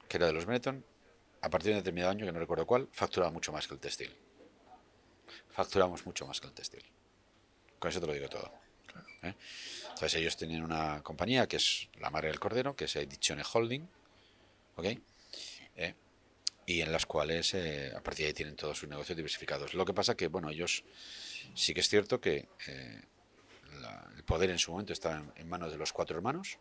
[0.09, 0.85] que era de los Benetton,
[1.40, 3.80] a partir de un determinado año, que no recuerdo cuál, facturaba mucho más que el
[3.80, 4.14] textil.
[5.50, 6.83] Facturamos mucho más que el textil.
[7.78, 8.50] Con eso te lo digo todo.
[9.22, 9.35] ¿eh?
[9.90, 13.88] Entonces ellos tenían una compañía que es la madre del cordero, que es Edizione Holding,
[14.76, 14.87] ¿ok?
[15.76, 15.94] ¿Eh?
[16.66, 19.74] y en las cuales eh, a partir de ahí tienen todos sus negocios diversificados.
[19.74, 20.85] Lo que pasa que, bueno, ellos
[21.54, 22.48] sí que es cierto que
[24.16, 26.59] el poder en su momento estaba en, manos de los cuatro hermanos.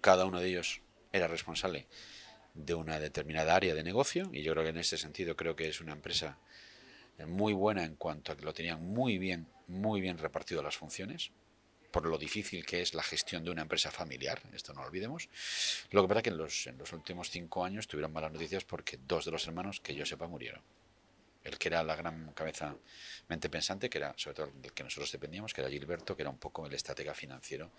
[0.00, 0.80] Cada uno de ellos
[1.12, 1.86] era responsable
[2.54, 5.68] de una determinada área de negocio y yo creo que en ese sentido creo que
[5.68, 6.38] es una empresa
[7.26, 11.32] muy buena en cuanto a que lo tenían muy bien, muy bien repartido las funciones
[11.90, 15.30] por lo difícil que es la gestión de una empresa familiar, esto no lo olvidemos.
[15.90, 19.24] Lo que pasa es que en los últimos cinco años tuvieron malas noticias porque dos
[19.24, 20.62] de los hermanos que yo sepa murieron
[21.46, 22.76] el que era la gran cabeza
[23.28, 26.30] mente pensante, que era sobre todo del que nosotros dependíamos, que era Gilberto, que era
[26.30, 27.70] un poco el estratega financiero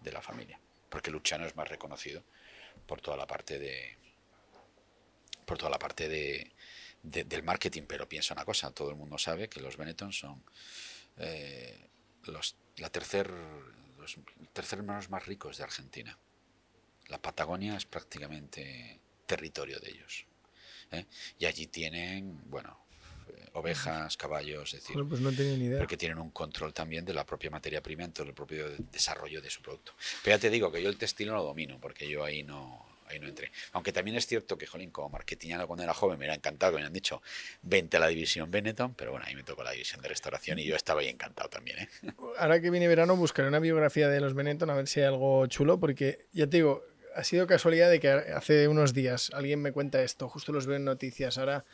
[0.00, 0.58] de la familia.
[0.88, 2.22] Porque Luciano es más reconocido
[2.86, 3.98] por toda la parte de
[5.44, 6.52] por toda la parte de,
[7.02, 10.42] del marketing, pero piensa una cosa, todo el mundo sabe que los Benetton son
[11.18, 11.88] eh,
[12.24, 13.30] los la tercer
[13.98, 14.16] los
[14.52, 16.18] tercer hermanos más ricos de Argentina.
[17.08, 20.24] La Patagonia es prácticamente territorio de ellos.
[20.90, 21.06] ¿eh?
[21.38, 22.78] Y allí tienen, bueno,
[23.54, 25.78] ovejas, caballos, es decir, pues no tenía ni idea.
[25.78, 29.60] porque tienen un control también de la propia materia prima, del propio desarrollo de su
[29.62, 29.92] producto.
[30.22, 32.86] Pero ya te digo que yo el textil no lo domino, porque yo ahí no,
[33.06, 33.52] ahí no entré.
[33.72, 36.80] Aunque también es cierto que, jolín, como marketingano cuando era joven me hubiera encantado, que
[36.80, 37.22] me han dicho,
[37.62, 40.64] vente a la división Benetton, pero bueno, ahí me tocó la división de restauración y
[40.64, 41.78] yo estaba ahí encantado también.
[41.80, 41.88] ¿eh?
[42.38, 45.46] Ahora que viene verano buscaré una biografía de los Benetton a ver si hay algo
[45.46, 49.72] chulo, porque ya te digo, ha sido casualidad de que hace unos días alguien me
[49.72, 51.64] cuenta esto, justo los veo en noticias, ahora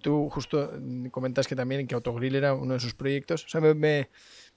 [0.00, 0.72] tú justo
[1.10, 3.44] comentas que también que Autogrill era uno de sus proyectos.
[3.44, 4.10] O sea, me, me,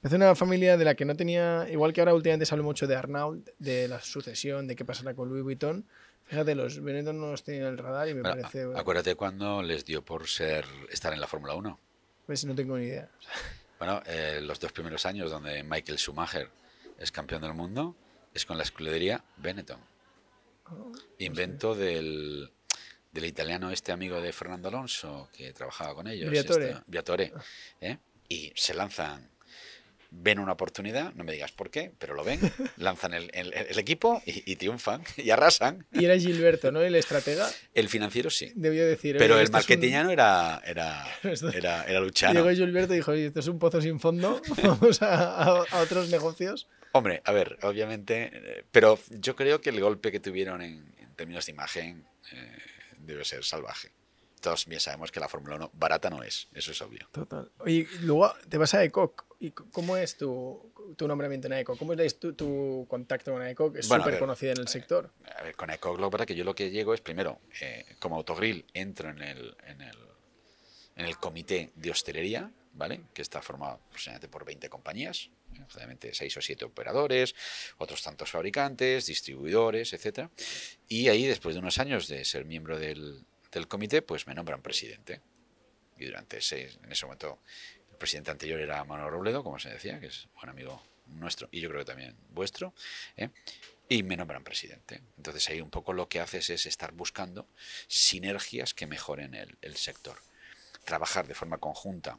[0.03, 2.87] hace una familia de la que no tenía, igual que ahora últimamente se habla mucho
[2.87, 5.85] de Arnault, de la sucesión, de qué pasará con Louis Vuitton.
[6.25, 8.67] Fíjate, los Benetton no los tenían en el radar y me parece...
[8.75, 11.79] Acuérdate cuando les dio por ser estar en la Fórmula 1.
[12.25, 13.09] Pues no tengo ni idea.
[13.79, 16.49] Bueno, eh, los dos primeros años donde Michael Schumacher
[16.97, 17.95] es campeón del mundo
[18.33, 19.79] es con la escudería Benetton.
[20.69, 22.51] Oh, Invento del,
[23.17, 26.29] del italiano este amigo de Fernando Alonso que trabajaba con ellos.
[26.29, 26.77] Viatore.
[26.85, 27.41] Viatore ah.
[27.81, 27.97] ¿eh?
[28.29, 29.29] Y se lanzan
[30.09, 32.39] ven una oportunidad, no me digas por qué, pero lo ven,
[32.77, 33.29] lanzan el,
[33.77, 35.85] equipo y, triunfan y arrasan.
[35.91, 36.81] Y era Gilberto, ¿no?
[36.81, 37.49] El estratega.
[37.73, 38.51] El financiero sí.
[38.55, 39.17] Debió decir.
[39.17, 41.05] Pero el marketingano era, era,
[41.53, 42.33] era, era, Luciano.
[42.35, 46.67] Llegó Gilberto y dijo, esto es un pozo sin fondo, vamos a, otros negocios.
[46.91, 51.47] Hombre, a ver, obviamente, eh, pero yo creo que el golpe que tuvieron en, términos
[51.47, 52.57] de imagen eh,
[53.07, 53.91] debe ser salvaje
[54.41, 57.07] todos bien sabemos que la Fórmula 1 barata no es, eso es obvio.
[57.11, 57.51] Total.
[57.65, 59.25] Y luego te vas a ECOC.
[59.39, 61.77] ¿Y ¿Cómo es tu, tu nombramiento en ECOC?
[61.77, 63.77] ¿Cómo es tu, tu contacto con ECOC?
[63.77, 65.11] Es súper conocida en el sector.
[65.35, 68.65] A ver, con ECOC lo que yo lo que llego es, primero, eh, como autogrill,
[68.73, 69.97] entro en el, en, el,
[70.95, 73.01] en el comité de hostelería, ¿vale?
[73.13, 75.29] Que está formado aproximadamente por 20 compañías,
[75.69, 77.35] generalmente 6 o 7 operadores,
[77.77, 80.29] otros tantos fabricantes, distribuidores, etc.
[80.87, 84.61] Y ahí, después de unos años de ser miembro del, del comité, pues me nombran
[84.61, 85.21] presidente.
[85.97, 87.39] Y durante seis, en ese momento,
[87.91, 91.61] el presidente anterior era Manuel Robledo, como se decía, que es buen amigo nuestro y
[91.61, 92.73] yo creo que también vuestro.
[93.15, 93.29] ¿eh?
[93.89, 95.01] y me nombran presidente.
[95.17, 97.47] Entonces ahí un poco lo que haces es estar buscando
[97.87, 100.19] sinergias que mejoren el, el, sector.
[100.83, 102.17] Trabajar de forma conjunta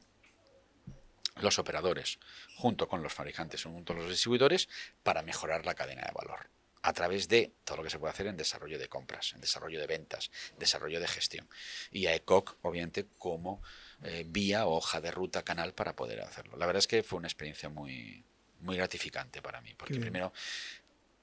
[1.41, 2.19] los operadores
[2.57, 4.69] junto con los fabricantes, junto con los distribuidores,
[5.03, 6.51] para mejorar la cadena de valor
[6.83, 9.81] a través de todo lo que se puede hacer en desarrollo de compras, en desarrollo
[9.81, 11.49] de ventas, desarrollo de gestión.
[11.91, 13.63] Y a ECOC, obviamente, como
[14.05, 16.57] eh, vía hoja de ruta, canal para poder hacerlo.
[16.57, 18.25] La verdad es que fue una experiencia muy,
[18.61, 20.33] muy gratificante para mí, porque primero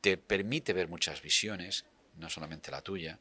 [0.01, 1.85] te permite ver muchas visiones,
[2.17, 3.19] no solamente la tuya,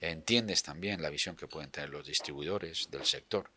[0.00, 3.50] entiendes también la visión que pueden tener los distribuidores del sector,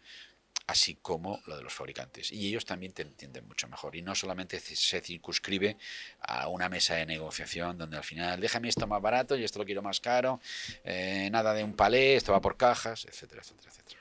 [0.70, 2.32] así como lo de los fabricantes.
[2.32, 3.96] Y ellos también te entienden mucho mejor.
[3.96, 5.78] Y no solamente se circunscribe
[6.22, 9.66] a una mesa de negociación donde al final, déjame esto más barato y esto lo
[9.66, 10.40] quiero más caro,
[10.84, 14.00] eh, nada de un palé, esto va por cajas, etcétera, etcétera, etcétera.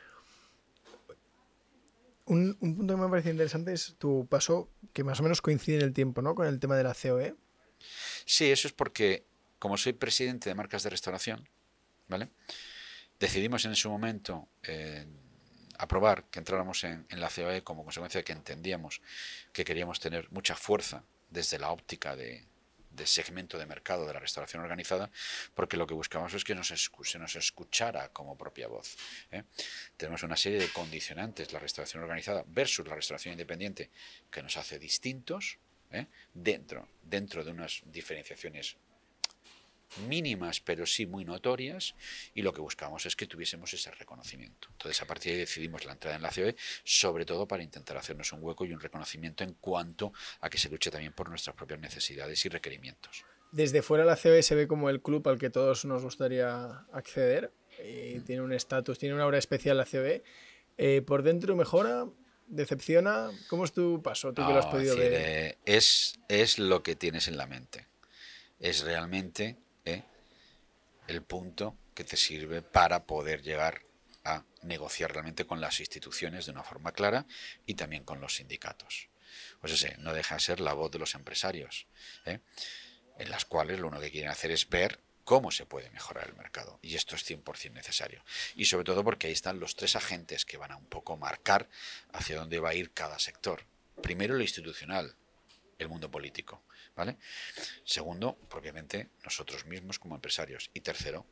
[2.27, 5.83] Un, punto que me parece interesante es tu paso, que más o menos coincide en
[5.83, 6.35] el tiempo, ¿no?
[6.35, 7.35] Con el tema de la COE.
[8.27, 9.25] Sí, eso es porque,
[9.59, 11.49] como soy presidente de marcas de restauración,
[12.09, 12.29] ¿vale?
[13.19, 15.07] Decidimos en su momento eh,
[15.79, 19.01] aprobar que entráramos en, la COE como consecuencia de que entendíamos
[19.53, 22.45] que queríamos tener mucha fuerza desde la óptica de,
[23.05, 25.09] segmento de mercado de la restauración organizada,
[25.55, 26.55] porque lo que buscamos es que
[27.05, 28.97] se nos escuchara como propia voz.
[29.31, 29.45] ¿eh?
[29.97, 33.91] Tenemos una serie de condicionantes, la restauración organizada versus la restauración independiente,
[34.33, 35.59] que nos hace distintos
[35.93, 36.07] ¿eh?
[36.35, 38.77] dentro, dentro de unas diferenciaciones
[40.07, 41.95] mínimas, pero sí muy notorias,
[42.35, 44.69] y lo que buscamos es que tuviésemos ese reconocimiento.
[44.73, 47.97] Entonces, a partir de ahí decidimos la entrada en la COE, sobre todo para intentar
[47.97, 51.57] hacernos un hueco y un reconocimiento en cuanto a que se luche también por nuestras
[51.57, 53.25] propias necesidades y requerimientos.
[53.51, 57.53] Desde fuera la COE se ve como el club al que todos nos gustaría acceder,
[57.83, 58.25] y mm.
[58.25, 60.23] tiene un estatus, tiene una obra especial la COE.
[60.77, 62.07] Eh, ¿Por dentro mejora?
[62.47, 63.31] ¿Decepciona?
[63.49, 64.33] ¿Cómo es tu paso?
[64.33, 65.13] Tú que lo has podido ver.
[65.15, 67.87] Eh, es, es lo que tienes en la mente.
[68.59, 69.57] Es realmente
[71.07, 73.83] el punto que te sirve para poder llegar
[74.25, 77.27] a negociar realmente con las instituciones de una forma clara
[77.67, 79.09] y también con los sindicatos.
[79.61, 81.87] Pues no deja de ser la voz de los empresarios,
[82.25, 82.41] ¿eh?
[83.19, 86.37] en las cuales lo único que quieren hacer es ver cómo se puede mejorar el
[86.37, 86.79] mercado.
[86.83, 88.25] Y esto es 100% necesario.
[88.55, 91.69] Y sobre todo porque ahí están los tres agentes que van a un poco marcar
[92.13, 93.65] hacia dónde va a ir cada sector.
[94.03, 95.17] Primero lo institucional,
[95.79, 96.63] el mundo político.
[96.99, 97.17] ¿Vale?
[97.85, 100.69] Segundo, propiamente nosotros mismos como empresarios.
[100.75, 101.25] Y tercero,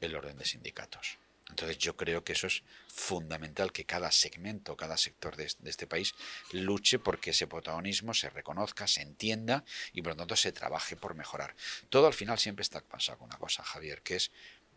[0.00, 1.18] el orden de sindicatos.
[1.50, 6.14] Entonces yo creo que eso es fundamental, que cada segmento, cada sector de, este país
[6.52, 9.62] luche porque ese protagonismo se reconozca, se entienda
[9.92, 11.54] y por lo tanto se trabaje por mejorar.
[11.90, 14.30] Todo al final siempre está pasando con una cosa, Javier, que es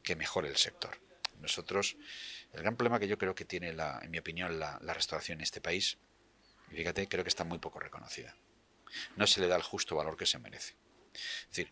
[0.03, 0.99] que mejore el sector.
[1.39, 1.95] Nosotros,
[2.51, 5.39] el gran problema que yo creo que tiene, la, en mi opinión, la, la restauración
[5.39, 5.97] en este país,
[6.69, 8.35] fíjate, creo que está muy poco reconocida
[9.15, 10.75] no se le da el justo valor que se merece.
[11.13, 11.71] Es decir,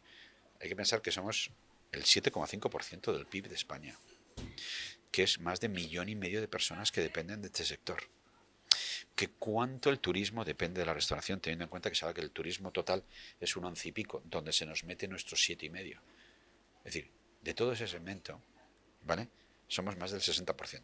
[0.60, 1.52] hay que pensar que somos
[1.92, 3.98] el 7,5% del PIB de España,
[5.12, 8.10] que es más de millón y medio de personas que dependen de este sector.
[9.16, 12.32] Que cuánto el turismo depende de la restauración, teniendo en cuenta que sabe que el
[12.32, 13.04] turismo total
[13.40, 16.02] es un once y pico, donde se nos mete nuestro siete y medio.
[16.80, 18.42] Es decir, de todo ese segmento,
[19.04, 19.30] ¿vale?
[19.68, 20.82] Somos más del 60%.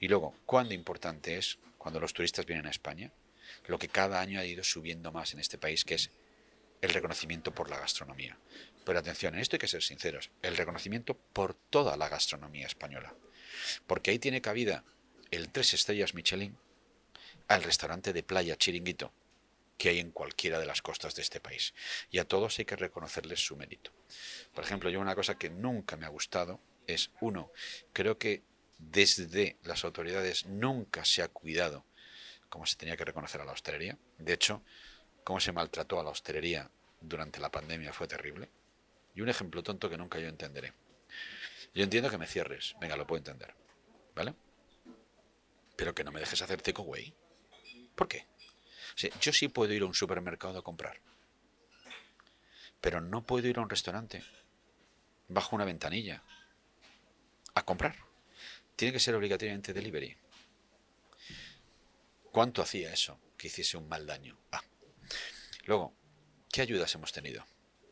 [0.00, 3.12] Y luego, ¿cuándo importante es cuando los turistas vienen a España?
[3.66, 6.10] Lo que cada año ha ido subiendo más en este país, que es
[6.80, 8.38] el reconocimiento por la gastronomía.
[8.84, 13.14] Pero atención, en esto hay que ser sinceros, el reconocimiento por toda la gastronomía española.
[13.86, 14.84] Porque ahí tiene cabida
[15.30, 16.56] el tres estrellas Michelin
[17.48, 19.12] al restaurante de playa Chiringuito,
[19.78, 21.74] que hay en cualquiera de las costas de este país.
[22.10, 23.92] Y a todos hay que reconocerles su mérito.
[24.54, 27.52] Por ejemplo, yo una cosa que nunca me ha gustado es, uno,
[27.92, 28.42] creo que
[28.78, 31.84] desde las autoridades nunca se ha cuidado
[32.48, 33.98] como se tenía que reconocer a la hostelería.
[34.18, 34.62] De hecho,
[35.24, 38.48] cómo se maltrató a la hostelería durante la pandemia fue terrible.
[39.14, 40.72] Y un ejemplo tonto que nunca yo entenderé.
[41.74, 43.54] Yo entiendo que me cierres, venga, lo puedo entender,
[44.14, 44.34] ¿vale?
[45.76, 47.14] Pero que no me dejes hacer takeaway.
[47.94, 48.26] ¿Por qué?
[49.20, 50.98] yo sí puedo ir a un supermercado a comprar,
[52.80, 54.22] pero no puedo ir a un restaurante
[55.28, 56.22] bajo una ventanilla
[57.54, 57.96] a comprar.
[58.74, 60.16] Tiene que ser obligatoriamente delivery.
[62.36, 64.38] ¿Cuánto hacía eso que hiciese un mal daño?
[64.52, 64.62] Ah.
[65.64, 65.96] Luego,
[66.52, 67.46] ¿qué ayudas hemos tenido?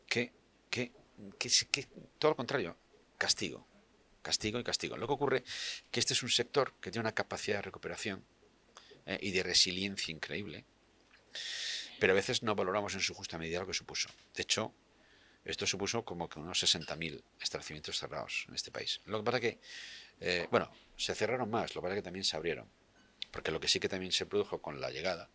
[0.05, 0.33] ¿Qué,
[0.69, 0.91] qué,
[1.39, 1.87] qué,
[2.19, 2.77] todo lo contrario,
[3.17, 3.67] castigo.
[4.21, 4.97] Castigo y castigo.
[4.97, 5.43] Lo que ocurre
[5.89, 8.23] que este es un sector que tiene una capacidad de recuperación
[9.07, 10.63] eh, y de resiliencia increíble,
[11.99, 14.09] pero a veces no valoramos en su justa medida lo que supuso.
[14.35, 14.75] De hecho,
[15.43, 19.01] esto supuso como que unos 60.000 establecimientos cerrados en este país.
[19.05, 19.59] Lo que pasa que,
[20.19, 22.69] eh, bueno, se cerraron más, lo que pasa que también se abrieron.
[23.35, 25.29] Porque lo que sí que también se produjo con la llegada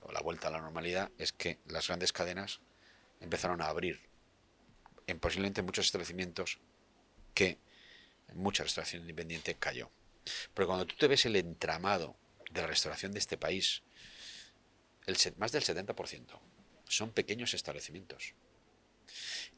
[0.00, 2.60] o la vuelta a la normalidad es que las grandes cadenas
[3.20, 4.08] empezaron a abrir
[5.06, 6.58] en posiblemente muchos establecimientos
[7.34, 7.58] que
[8.32, 9.90] mucha restauración independiente cayó.
[10.54, 12.16] Pero cuando tú te ves el entramado
[12.50, 13.82] de la restauración de este país,
[15.04, 16.40] el, más del 70%
[16.88, 18.32] son pequeños establecimientos.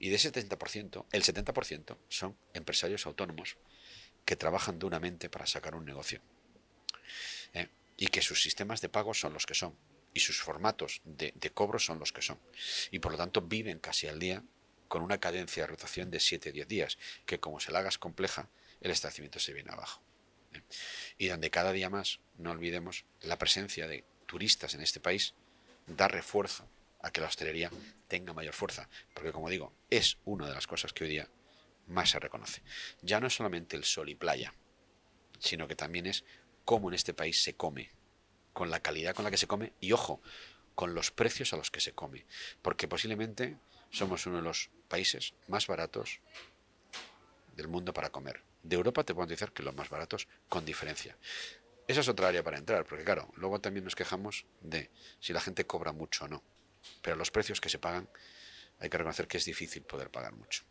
[0.01, 3.59] Y de ese 70%, el 70% son empresarios autónomos
[4.24, 6.20] que trabajan duramente para sacar un negocio.
[7.55, 7.69] ¿Eh?
[7.97, 9.75] Y que sus sistemas de pago son los que son.
[10.15, 12.39] Y sus formatos de, cobro son los que son.
[12.91, 14.43] Y por lo tanto viven casi al día
[14.89, 18.49] con una cadencia de rotación de 7-10 días, que como se la hagas compleja,
[18.81, 20.03] el establecimiento se viene abajo.
[20.55, 20.63] ¿eh?
[21.19, 25.35] Y donde cada día más, no olvidemos, la presencia de turistas en este país
[25.87, 26.69] da refuerzo
[27.01, 27.71] a que la hostelería
[28.09, 31.29] tenga mayor fuerza, porque como digo, es una de las cosas que hoy día
[31.87, 32.63] más se reconoce.
[33.03, 34.55] Ya no es solamente el sol y playa,
[35.39, 36.25] sino que también es
[36.69, 37.91] cómo en este país se come,
[38.53, 40.21] con la calidad con la que se come y ojo,
[40.75, 42.27] con los precios a los que se come,
[42.61, 43.57] porque posiblemente
[43.89, 46.21] somos uno de los países más baratos
[47.57, 48.43] del mundo para comer.
[48.63, 51.17] De Europa te puedo decir que los más baratos con diferencia.
[51.87, 55.41] Esa es otra área para entrar, porque claro, luego también nos quejamos de si la
[55.41, 56.43] gente cobra mucho o no.
[57.01, 58.11] Pero los precios que se pagan,
[58.79, 60.65] hay que reconocer que es difícil poder pagar mucho.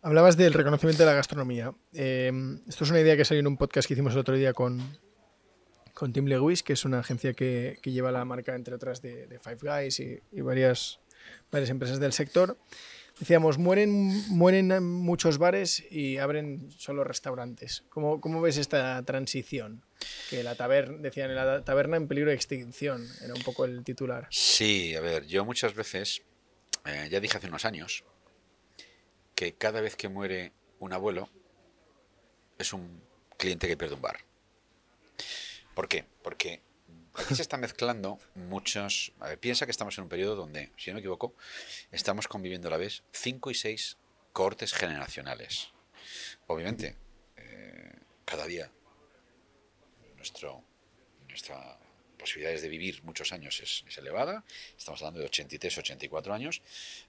[0.00, 1.74] Hablabas del reconocimiento de la gastronomía.
[1.92, 2.30] Eh,
[2.68, 4.96] esto es una idea que salió en un podcast que hicimos el otro día con,
[5.92, 9.58] con Tim Lewis, que es una agencia que, lleva la marca, entre otras, de, Five
[9.60, 11.00] Guys y, y, varias,
[11.50, 12.56] varias empresas del sector.
[13.18, 17.82] Decíamos, mueren, mueren muchos bares y abren solo restaurantes.
[17.88, 19.82] ¿Cómo, cómo ves esta transición?
[20.30, 24.28] Que la taberna, decían, la taberna en peligro de extinción, era un poco el titular.
[24.30, 26.22] Sí, a ver, yo muchas veces,
[26.86, 28.04] eh, ya dije hace unos años,
[29.38, 31.28] que cada vez que muere un abuelo
[32.58, 33.00] es un
[33.36, 34.18] cliente que pierde un bar.
[35.76, 36.04] ¿Por qué?
[36.24, 36.60] Porque
[37.32, 39.12] se están mezclando muchos.
[39.38, 41.36] piensa que estamos en un periodo donde, si no me equivoco,
[41.92, 43.96] estamos conviviendo a la vez cinco y seis
[44.32, 45.68] cortes generacionales.
[46.48, 46.96] Obviamente,
[47.36, 47.92] eh,
[48.24, 48.72] cada día
[50.16, 50.64] nuestro,
[51.28, 51.78] nuestra
[52.18, 54.44] posibilidades de vivir muchos años es, elevada,
[54.76, 56.60] estamos hablando de 83, 84 años,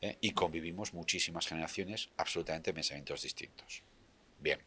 [0.01, 3.83] eh, y convivimos muchísimas generaciones absolutamente pensamientos distintos.
[4.39, 4.59] Bien.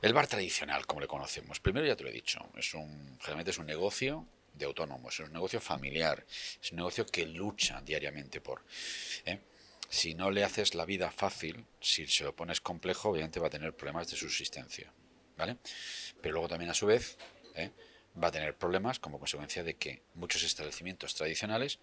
[0.00, 3.50] El bar tradicional, como le conocemos, primero ya te lo he dicho, es un, generalmente
[3.50, 6.24] es un negocio de autónomos, es un negocio familiar,
[6.62, 8.64] es un negocio que lucha diariamente por...
[9.24, 9.40] ¿eh?
[9.90, 13.50] Si no le haces la vida fácil, si se lo pones complejo, obviamente va a
[13.50, 14.92] tener problemas de subsistencia,
[15.36, 15.56] ¿vale?
[16.20, 17.16] Pero luego también a su vez
[17.54, 17.70] ¿eh?
[18.22, 21.78] Va a tener problemas como consecuencia de que muchos establecimientos tradicionales,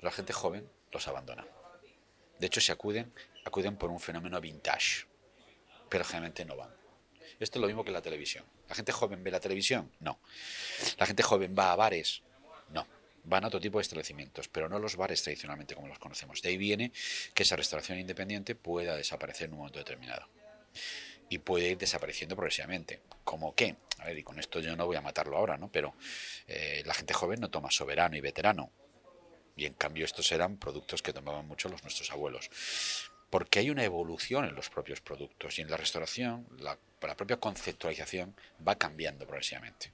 [0.00, 1.46] la gente joven los abandona.
[2.38, 3.12] De hecho, se acuden,
[3.44, 5.06] acuden por un fenómeno vintage,
[5.88, 6.70] pero generalmente no van.
[7.40, 8.44] Esto es lo mismo que la televisión.
[8.68, 9.90] ¿La gente joven ve la televisión?
[10.00, 10.18] No.
[10.98, 12.22] ¿La gente joven va a bares?
[12.70, 12.86] No.
[13.24, 16.42] Van a otro tipo de establecimientos, pero no los bares tradicionalmente como los conocemos.
[16.42, 16.92] De ahí viene
[17.32, 20.28] que esa restauración independiente pueda desaparecer en un momento determinado.
[21.34, 23.00] Y puede ir desapareciendo progresivamente.
[23.24, 23.74] ¿Cómo qué?
[23.98, 25.68] A ver, y con esto yo no voy a matarlo ahora, ¿no?
[25.68, 25.94] Pero
[26.46, 28.70] eh, la gente joven no toma soberano y veterano.
[29.56, 32.50] Y en cambio estos eran productos que tomaban mucho los nuestros abuelos
[33.30, 36.78] porque hay una evolución en los propios productos y en la restauración la,
[37.16, 38.32] propia conceptualización
[38.66, 39.90] va cambiando progresivamente.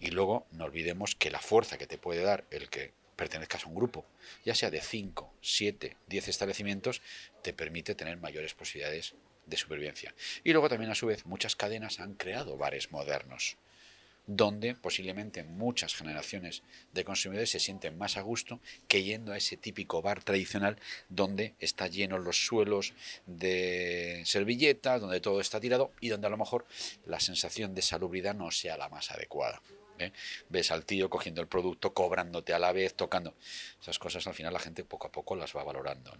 [0.00, 3.68] Y luego no olvidemos que la fuerza que te puede dar el que pertenezcas a
[3.68, 4.06] un grupo,
[4.42, 7.02] ya sea de 5, 7, 10 establecimientos,
[7.42, 9.14] te permite tener mayores posibilidades
[9.48, 10.14] de supervivencia.
[10.44, 13.56] Y luego también a su vez muchas cadenas han creado bares modernos
[14.28, 19.56] donde posiblemente muchas generaciones de consumidores se sienten más a gusto que yendo a ese
[19.56, 20.76] típico bar tradicional
[21.08, 22.92] donde está lleno los suelos
[23.26, 26.66] de servilletas, donde todo está tirado y donde a lo mejor
[27.06, 29.62] la sensación de salubridad no sea la más adecuada.
[29.98, 30.12] ¿eh?
[30.50, 33.34] Ves al tío cogiendo el producto, cobrándote a la vez, tocando.
[33.80, 36.12] Esas cosas al final la gente poco a poco las va valorando.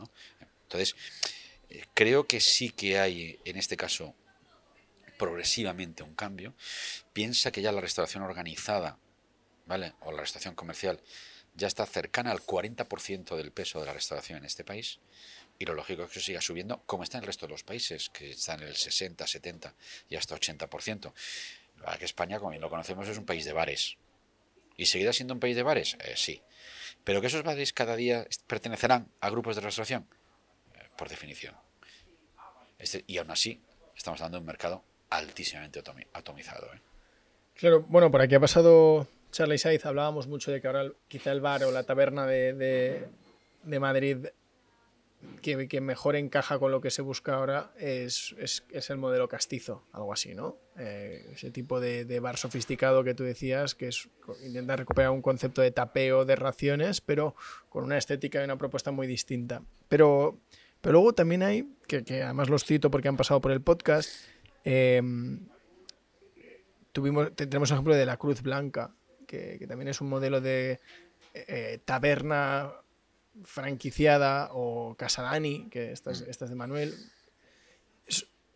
[0.63, 1.48] Entonces, eh,
[1.95, 4.15] creo que sí que hay en este caso
[5.19, 6.55] progresivamente un cambio,
[7.13, 8.99] piensa que ya la restauración organizada,
[9.67, 9.95] ¿vale?
[10.01, 11.01] O la restauración comercial
[11.55, 15.01] ya está cercana al 40% del peso de la restauración en este país
[15.59, 18.11] y lo lógico es que siga subiendo como está en el resto de los países,
[18.11, 19.75] que están en el 60, 70
[20.09, 21.13] y hasta 80%.
[21.83, 23.97] La que España, como lo conocemos, es un país de bares.
[24.77, 25.97] ¿Y seguirá siendo un país de bares?
[26.01, 26.43] Eh, sí.
[27.03, 30.09] ¿Pero que esos bares cada día pertenecerán a grupos de restauración?
[30.99, 31.55] Por definición.
[32.79, 33.63] Este, y aún así,
[33.97, 35.83] estamos hablando de un mercado altísimamente
[36.13, 36.67] atomizado.
[36.75, 36.81] ¿eh?
[37.55, 41.41] Claro, bueno, por aquí ha pasado Charlie Saiz, hablábamos mucho de que ahora quizá el
[41.41, 43.09] bar o la taberna de,
[43.65, 44.27] Madrid
[45.43, 48.35] que, mejor encaja con lo que se busca ahora es,
[48.89, 50.57] el modelo castizo, algo así, ¿no?
[50.79, 54.09] Eh, ese tipo de, bar sofisticado que tú decías, que es
[54.45, 57.35] intenta recuperar un concepto de tapeo de raciones, pero
[57.69, 59.63] con una estética y una propuesta muy distinta.
[59.89, 60.39] Pero,
[60.81, 64.11] pero luego también hay, que, además los cito porque han pasado por el podcast,
[64.71, 65.47] Em,
[66.93, 68.95] tuvimos, tenemos el ejemplo de la Cruz Blanca,
[69.27, 70.79] que, también es un modelo de
[71.33, 72.73] eh, taberna
[73.45, 76.95] franquiciada, o Casadani, que esta es, esta de Manuel.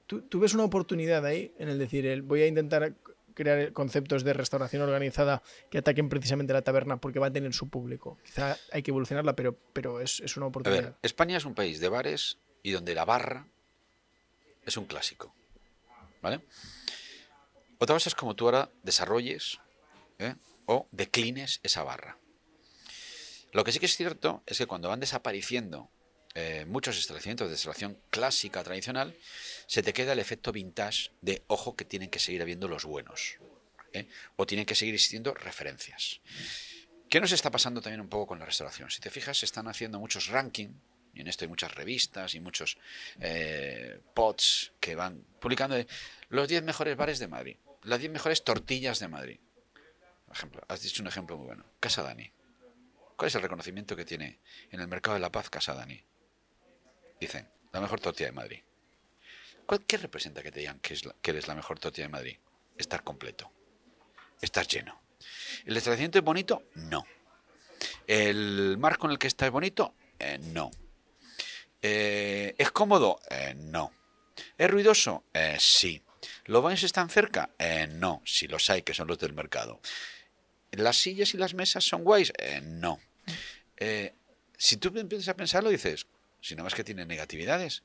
[0.06, 2.94] ¿tú, ves una oportunidad ahí en el decir, el, voy a intentar
[3.34, 7.68] crear conceptos de restauración organizada que ataquen precisamente la taberna porque va a tener su
[7.68, 8.18] público.
[8.24, 10.96] Quizá hay que evolucionarla, pero, pero es, es una oportunidad.
[11.02, 13.46] España es un país de bares y donde la barra
[14.64, 15.34] es un clásico.
[16.22, 16.40] ¿Vale?
[17.78, 19.58] Otra cosa es como tú ahora desarrolles
[20.18, 20.36] ¿eh?
[20.66, 22.16] o declines esa barra.
[23.52, 25.90] Lo que sí que es cierto es que cuando van desapareciendo
[26.34, 29.16] eh, muchos establecimientos de restauración clásica, tradicional,
[29.66, 33.36] se te queda el efecto vintage de ojo que tienen que seguir habiendo los buenos.
[33.92, 34.06] ¿eh?
[34.36, 36.20] O tienen que seguir existiendo referencias.
[37.08, 38.90] ¿Qué nos está pasando también un poco con la restauración?
[38.90, 40.74] Si te fijas, se están haciendo muchos rankings
[41.14, 42.78] y en esto hay muchas revistas y muchos
[43.20, 45.76] eh, pods que van publicando
[46.30, 49.40] los 10 mejores bares de Madrid, las 10 mejores tortillas de Madrid.
[50.24, 51.66] Por ejemplo, has dicho un ejemplo muy bueno.
[51.78, 52.32] Casa Dani.
[53.16, 56.02] ¿Cuál es el reconocimiento que tiene en el mercado de la paz Casa Dani?
[57.22, 58.58] Dicen, la mejor tortilla de Madrid.
[59.86, 62.36] ¿Qué representa que te digan que, es que eres la mejor tortilla de Madrid?
[62.76, 63.48] Estar completo.
[64.40, 65.00] Estar lleno.
[65.64, 66.64] ¿El establecimiento es bonito?
[66.74, 67.06] No.
[68.08, 69.94] ¿El marco en el que está es bonito?
[70.18, 70.72] Eh, no.
[71.80, 73.20] Eh, ¿Es cómodo?
[73.30, 73.92] Eh, no.
[74.58, 75.22] ¿Es ruidoso?
[75.60, 76.02] Sí.
[76.46, 77.50] ¿Los baños están cerca?
[77.90, 79.80] no, si los hay, que son los del mercado.
[80.72, 82.32] ¿Las sillas y las mesas son guays?
[82.64, 82.98] no.
[84.58, 86.08] si tú empiezas a pensarlo, dices,
[86.42, 87.82] si no más que tiene negatividades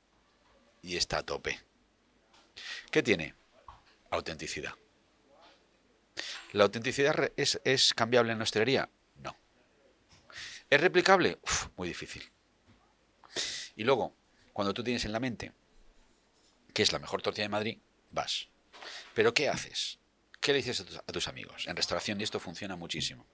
[0.82, 1.58] y está a tope.
[2.92, 3.36] ¿Qué tiene?
[4.10, 4.74] Autenticidad.
[6.52, 8.90] ¿La autenticidad es, es cambiable en la hostelería?
[9.22, 9.38] No.
[10.70, 11.40] ¿Es replicable?
[11.78, 12.30] muy difícil.
[13.78, 14.14] Y luego,
[14.52, 15.54] cuando tú tienes en la mente
[16.74, 17.78] que es la mejor tortilla de Madrid,
[18.12, 18.50] vas.
[19.16, 19.98] Pero ¿qué haces?
[20.40, 21.68] ¿Qué le dices a tus, amigos?
[21.68, 23.26] En restauración y esto funciona muchísimo.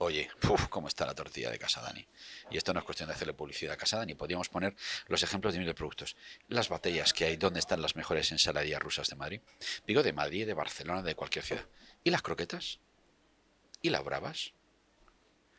[0.00, 0.30] Oye,
[0.70, 2.06] ¿cómo está la tortilla de Casa Dani?
[2.50, 4.14] Y esto no es cuestión de hacerle publicidad a Casa Dani.
[4.14, 4.76] Podríamos poner
[5.08, 6.16] los ejemplos de miles de productos.
[6.48, 9.40] Las batallas que hay, ¿dónde están las mejores ensaladillas rusas de Madrid?
[9.88, 11.66] Digo, de Madrid, de Barcelona, de cualquier ciudad.
[12.04, 12.78] ¿Y las croquetas?
[13.82, 14.52] ¿Y las bravas?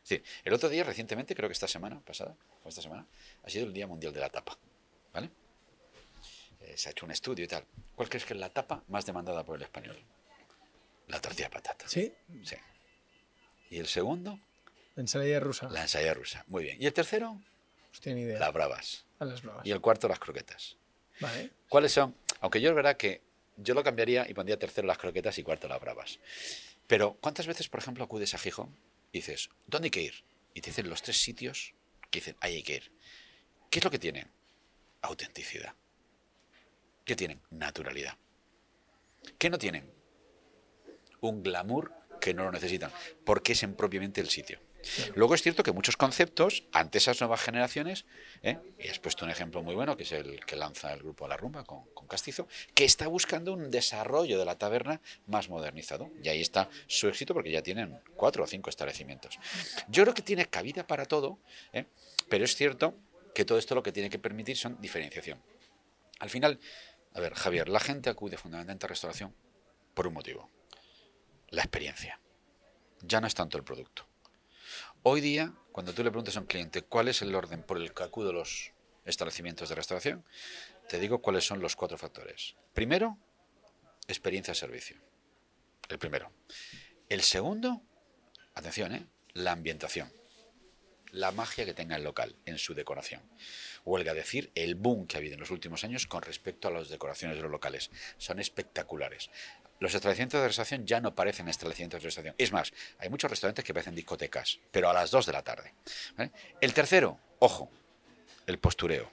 [0.02, 2.34] Sí, el otro día, recientemente, creo que esta semana pasada,
[2.64, 3.06] o esta semana,
[3.44, 4.58] ha sido el Día Mundial de la Tapa.
[5.12, 5.30] ¿Vale?
[6.60, 7.66] Eh, se ha hecho un estudio y tal.
[7.94, 9.98] ¿Cuál crees que es la tapa más demandada por el español?
[11.08, 11.88] La tortilla de patata.
[11.88, 12.12] ¿Sí?
[12.42, 12.56] Sí.
[13.70, 14.38] ¿Y el segundo?
[14.96, 15.68] La ensalada rusa.
[15.70, 16.44] La ensalada rusa.
[16.48, 16.76] Muy bien.
[16.80, 17.40] ¿Y el tercero?
[18.04, 18.38] No ni idea.
[18.38, 19.04] Las bravas.
[19.20, 19.64] A las bravas.
[19.64, 20.76] Y el cuarto, las croquetas.
[21.20, 21.50] Vale.
[21.68, 22.14] ¿Cuáles son?
[22.40, 23.22] Aunque yo es verdad que
[23.56, 26.18] yo lo cambiaría y pondría tercero las croquetas y cuarto las bravas.
[26.86, 28.76] Pero, ¿cuántas veces, por ejemplo, acudes a Gijón
[29.12, 30.24] y dices, ¿dónde hay que ir?
[30.54, 31.74] Y te dicen los tres sitios
[32.10, 32.92] que dicen, ahí hay que ir.
[33.70, 34.28] ¿Qué es lo que tienen?
[35.02, 35.74] Autenticidad.
[37.04, 37.40] ¿Qué tienen?
[37.50, 38.16] Naturalidad.
[39.38, 39.92] ¿Qué no tienen?
[41.20, 42.92] Un glamour que no lo necesitan,
[43.24, 44.60] porque es en propiamente el sitio.
[45.14, 48.06] Luego es cierto que muchos conceptos, ante esas nuevas generaciones,
[48.42, 48.58] ¿eh?
[48.78, 51.36] y has puesto un ejemplo muy bueno, que es el que lanza el grupo La
[51.36, 56.10] Rumba con, con, Castizo, que está buscando un desarrollo de la taberna más modernizado.
[56.22, 59.38] Y ahí está su éxito porque ya tienen cuatro o cinco establecimientos.
[59.88, 61.38] Yo creo que tiene cabida para todo,
[61.72, 61.84] ¿eh?
[62.28, 62.94] pero es cierto
[63.34, 65.40] que todo esto lo que tiene que permitir son diferenciación.
[66.18, 66.58] Al final,
[67.14, 69.34] a ver, Javier, la gente acude fundamentalmente a restauración
[69.94, 70.48] por un motivo.
[71.50, 72.20] La experiencia.
[73.02, 74.06] Ya no es tanto el producto.
[75.02, 77.92] Hoy día, cuando tú le preguntas a un cliente cuál es el orden por el
[77.92, 78.72] que acudo los
[79.04, 80.24] establecimientos de restauración,
[80.88, 82.54] te digo cuáles son los cuatro factores.
[82.74, 83.18] Primero,
[84.06, 84.98] experiencia-servicio.
[85.88, 86.30] El primero.
[87.08, 87.82] El segundo,
[88.54, 89.06] atención, ¿eh?
[89.32, 90.12] la ambientación.
[91.10, 93.22] La magia que tenga el local en su decoración.
[93.84, 96.88] Huelga decir el boom que ha habido en los últimos años con respecto a las
[96.88, 97.90] decoraciones de los locales.
[98.18, 99.30] Son espectaculares.
[99.80, 102.34] Los establecimientos de restauración ya no parecen establecimientos de restauración.
[102.38, 105.74] Es más, hay muchos restaurantes que parecen discotecas, pero a las 2 de la tarde.
[106.60, 107.70] El tercero, ojo,
[108.46, 109.10] el postureo.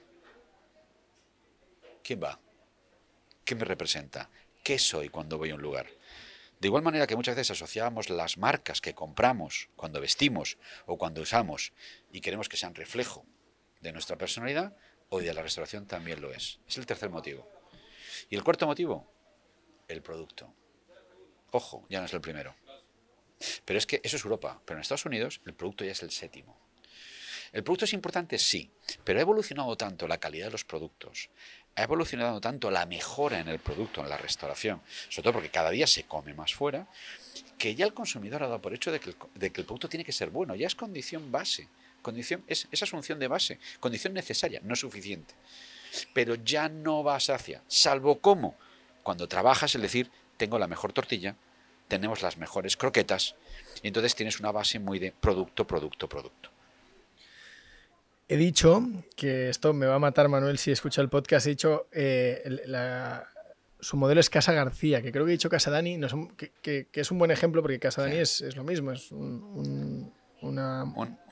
[2.04, 2.38] ¿Quién va?
[3.46, 4.28] ¿Qué me representa?
[4.62, 5.86] ¿Qué soy cuando voy a un lugar?
[6.60, 11.22] De igual manera que muchas veces asociamos las marcas que compramos cuando vestimos o cuando
[11.22, 11.72] usamos
[12.12, 13.24] y queremos que sean reflejo
[13.80, 14.76] de nuestra personalidad,
[15.08, 16.58] hoy de la restauración también lo es.
[16.68, 17.48] Es el tercer motivo.
[18.28, 19.10] Y el cuarto motivo,
[19.88, 20.52] el producto.
[21.50, 22.54] Ojo, ya no es el primero.
[23.64, 26.10] Pero es que eso es Europa, pero en Estados Unidos el producto ya es el
[26.10, 26.56] séptimo.
[27.52, 28.38] ¿El producto es importante?
[28.38, 28.70] Sí,
[29.04, 31.30] pero ha evolucionado tanto la calidad de los productos,
[31.76, 35.70] ha evolucionado tanto la mejora en el producto, en la restauración, sobre todo porque cada
[35.70, 36.86] día se come más fuera,
[37.56, 40.28] que ya el consumidor ha dado por hecho de que el, producto tiene que ser
[40.28, 41.68] bueno, ya es condición base,
[42.02, 45.34] condición, es, es asunción de base, condición necesaria, no suficiente.
[46.12, 48.58] Pero ya no vas hacia, salvo cómo,
[49.08, 51.34] cuando trabajas, es decir, tengo la mejor tortilla,
[51.88, 53.36] tenemos las mejores croquetas,
[53.82, 56.50] y entonces tienes una base muy de producto, producto, producto.
[58.28, 58.82] He dicho
[59.16, 61.46] que esto me va a matar Manuel si escucha el podcast.
[61.46, 62.42] He dicho eh,
[63.80, 66.08] su modelo es Casa García, que creo que he dicho Casa Dani, no
[66.60, 70.12] que, es un buen ejemplo porque Casa Dani es, lo mismo, es un,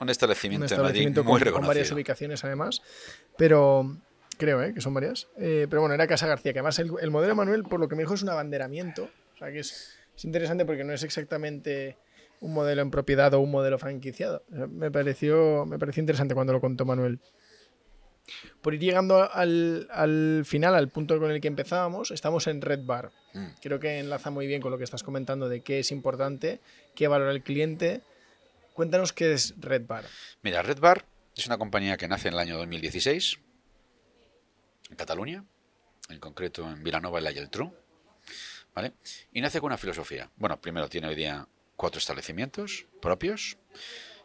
[0.07, 2.81] establecimiento, muy con, con, varias ubicaciones además,
[3.37, 3.99] pero
[4.37, 4.73] creo ¿eh?
[4.73, 5.27] que son varias.
[5.37, 7.95] Eh, pero bueno, era Casa García, que además el, el, modelo Manuel, por lo que
[7.95, 11.97] me dijo, es un abanderamiento, o sea que es, es interesante porque no es exactamente
[12.39, 14.43] un modelo en propiedad o un modelo franquiciado.
[14.49, 17.19] Me pareció, me pareció interesante cuando lo contó Manuel.
[18.61, 23.11] Por ir llegando al, final, al punto con el que empezábamos, estamos en Red Bar.
[23.33, 23.45] Mm.
[23.61, 26.59] Creo que enlaza muy bien con lo que estás comentando de qué es importante,
[26.93, 28.01] qué valora el cliente.
[28.73, 30.03] Cuéntanos qué es Red Bar.
[30.41, 33.39] Mira, Red Bar es una compañía que nace en el año 2016
[34.89, 35.45] en Cataluña,
[36.09, 37.73] en concreto en Vilanova y la Geltrú.
[38.73, 38.93] ¿vale?
[39.31, 40.29] Y nace con una filosofía.
[40.35, 43.57] Bueno, primero tiene hoy día cuatro establecimientos propios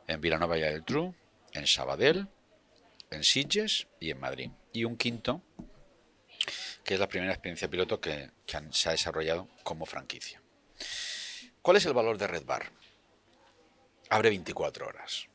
[0.06, 1.14] en Vilanova y Geltrú,
[1.52, 2.28] en Sabadell,
[3.10, 4.50] en Sitges y en Madrid.
[4.72, 5.42] Y un quinto,
[6.84, 8.30] que es la primera experiencia piloto que,
[8.70, 10.42] se ha desarrollado como franquicia.
[11.62, 12.70] ¿Cuál es el valor de Red Bar?
[14.10, 15.28] Abre 24 horas.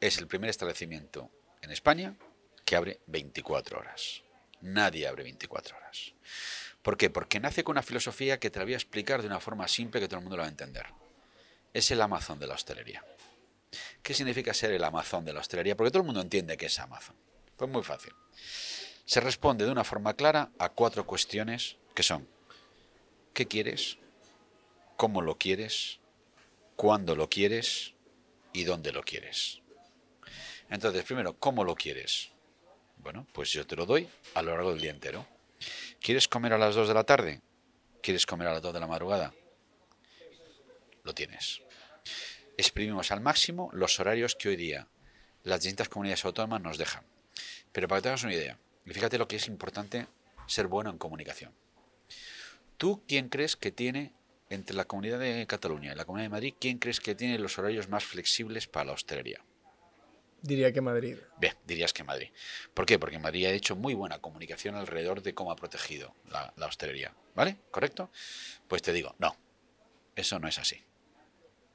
[0.00, 1.30] Es el primer establecimiento
[1.62, 2.14] en España
[2.64, 4.22] que abre 24 horas.
[4.60, 6.12] Nadie abre 24 horas.
[6.82, 7.10] ¿Por qué?
[7.10, 10.00] Porque nace con una filosofía que te la voy a explicar de una forma simple
[10.00, 10.86] que todo el mundo la va a entender.
[11.72, 13.04] Es el Amazon de la hostelería.
[14.02, 15.76] ¿Qué significa ser el Amazon de la hostelería?
[15.76, 17.16] Porque todo el mundo entiende qué es Amazon.
[17.56, 18.12] Pues muy fácil.
[19.04, 22.28] Se responde de una forma clara a cuatro cuestiones que son
[23.32, 23.98] ¿qué quieres?
[24.96, 26.00] ¿Cómo lo quieres?
[26.76, 27.94] ¿Cuándo lo quieres?
[28.52, 29.60] ¿Y dónde lo quieres?
[30.70, 32.33] Entonces, primero, ¿cómo lo quieres?
[33.04, 35.26] Bueno, pues yo te lo doy a lo largo del día entero.
[36.00, 37.42] ¿Quieres comer a las 2 de la tarde?
[38.02, 39.34] ¿Quieres comer a las 2 de la madrugada?
[41.02, 41.60] Lo tienes.
[42.56, 44.88] Exprimimos al máximo los horarios que hoy día
[45.42, 47.04] las distintas comunidades autónomas nos dejan.
[47.72, 50.06] Pero para que tengas una idea, y fíjate lo que es importante
[50.46, 51.52] ser bueno en comunicación.
[52.78, 54.12] ¿Tú quién crees que tiene
[54.48, 57.58] entre la comunidad de Cataluña y la comunidad de Madrid, quién crees que tiene los
[57.58, 59.44] horarios más flexibles para la hostelería?
[60.44, 61.16] Diría que Madrid.
[61.38, 62.28] Bien, dirías que Madrid.
[62.74, 62.98] ¿Por qué?
[62.98, 67.14] Porque Madrid ha hecho muy buena comunicación alrededor de cómo ha protegido la, hostelería.
[67.34, 67.56] ¿Vale?
[67.70, 68.10] ¿Correcto?
[68.68, 69.34] Pues te digo, no.
[70.14, 70.84] Eso no es así.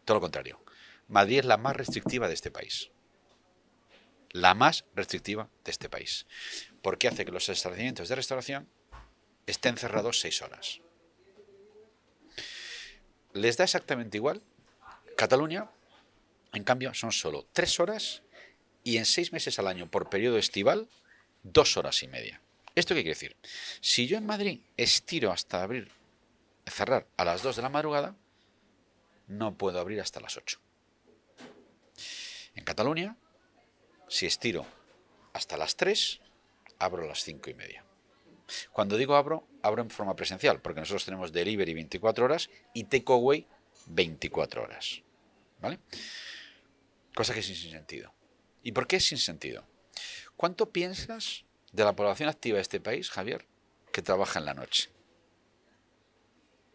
[0.06, 0.64] Todo lo contrario.
[1.08, 2.92] Madrid es la más restrictiva de este país.
[4.30, 6.28] La más restrictiva de este país.
[6.84, 8.70] Porque hace que los establecimientos de restauración
[9.48, 10.80] estén cerrados seis horas.
[13.34, 14.44] Les da exactamente igual.
[15.18, 15.72] Cataluña,
[16.54, 18.22] en cambio, son solo tres horas
[18.84, 20.88] y en seis meses al año por periodo estival,
[21.44, 22.42] dos horas y media.
[22.76, 23.36] ¿Esto qué quiere decir?
[23.82, 25.92] Si yo en Madrid estiro hasta abrir,
[26.66, 28.16] cerrar a las 2 de la madrugada,
[29.28, 30.60] no puedo abrir hasta las 8.
[32.56, 33.18] En Cataluña,
[34.08, 34.66] si estiro
[35.34, 36.20] hasta las 3,
[36.80, 37.86] abro a las 5 y media.
[38.72, 43.48] Cuando digo abro, abro en forma presencial, porque nosotros tenemos delivery 24 horas y takeaway
[43.88, 45.02] 24 horas.
[45.60, 45.80] ¿Vale?
[47.14, 48.14] Cosa que es sin sentido.
[48.64, 49.66] ¿Y por qué es sin sentido?
[50.36, 53.46] ¿Cuánto piensas de la población activa de este país, Javier,
[53.92, 54.90] que trabaja en la noche?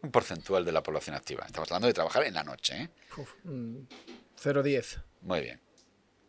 [0.05, 1.43] un porcentual de la población activa.
[1.45, 2.79] Estamos hablando de trabajar en la noche.
[2.79, 2.89] ¿eh?
[3.15, 4.97] 0,10.
[5.21, 5.59] Mm, Muy bien.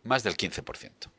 [0.03, 1.11] Más del 15%.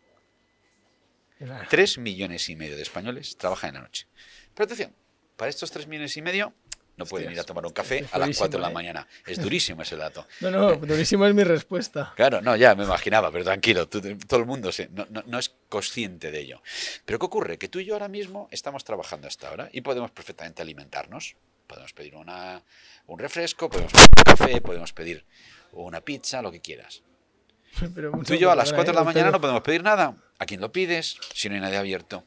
[1.70, 4.08] Tres millones y medio de españoles trabajan en la noche.
[4.56, 4.96] Pero atención,
[5.36, 6.56] para estos tres millones y medio
[6.98, 8.74] no pueden ir a tomar un café a las 4 de la ¿eh?
[8.74, 9.08] mañana.
[9.26, 10.28] Es durísimo ese dato.
[10.42, 12.14] No, no, durísimo es mi respuesta.
[12.16, 14.70] Claro, no, ya me imaginaba, pero tranquilo, todo el mundo
[15.26, 16.62] no, es consciente de ello.
[17.06, 17.58] Pero ¿qué ocurre?
[17.58, 21.36] Que tú y yo ahora mismo estamos trabajando hasta ahora y podemos perfectamente alimentarnos.
[21.66, 22.64] Podemos pedir una,
[23.08, 25.26] un refresco, podemos pedir un café, podemos pedir
[25.74, 27.04] una pizza, lo que quieras.
[28.26, 29.06] Tú y yo a las 4 de la ¿eh?
[29.06, 30.16] mañana no podemos pedir nada.
[30.40, 32.26] ¿A quién lo pides si no hay nadie abierto?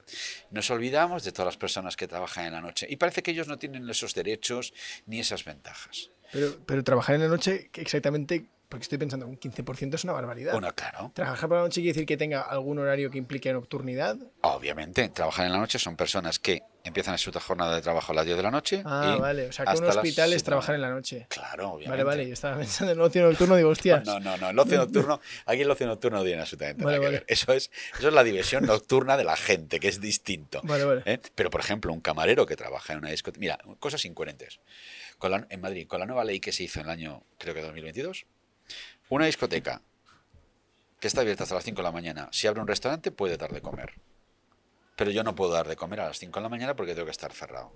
[0.50, 3.46] Nos olvidamos de todas las personas que trabajan en la noche y parece que ellos
[3.48, 4.74] no tienen esos derechos
[5.06, 6.11] ni esas ventajas.
[6.32, 10.52] Pero, pero trabajar en la noche, exactamente porque estoy pensando, un 15% es una barbaridad.
[10.52, 11.11] Bueno, claro.
[11.12, 14.16] ¿Trabajar por la noche quiere decir que tenga algún horario que implique nocturnidad?
[14.42, 15.08] Obviamente.
[15.08, 18.37] Trabajar en la noche son personas que empiezan su jornada de trabajo a las 10
[18.37, 18.83] de la noche.
[18.85, 19.49] Ah, vale.
[19.49, 21.26] O sea, que un hospital es trabajar en la noche.
[21.28, 21.91] Claro, obviamente.
[21.91, 22.26] Vale, vale.
[22.26, 24.05] Yo estaba pensando en el ocio nocturno digo, hostias.
[24.05, 24.51] No, no, no.
[24.51, 27.24] El ocio nocturno, aquí el ocio nocturno no tiene absolutamente nada que ver.
[27.28, 30.61] Eso es, eso es la diversión nocturna de la gente, que es distinto.
[30.64, 31.03] Vale, vale.
[31.05, 31.20] ¿Eh?
[31.35, 33.41] Pero, por ejemplo, un camarero que trabaja en una discoteca.
[33.41, 34.61] Mira, cosas incoherentes.
[35.18, 37.61] Con en Madrid, con la nueva ley que se hizo en el año, creo que
[37.61, 38.26] 2022
[39.11, 39.83] una discoteca
[41.01, 43.53] que está abierta hasta las 5 de la mañana, si abre un restaurante puede dar
[43.53, 43.95] de comer.
[45.01, 47.07] Pero yo no puedo dar de comer a las 5 de la mañana porque tengo
[47.07, 47.72] que estar cerrado.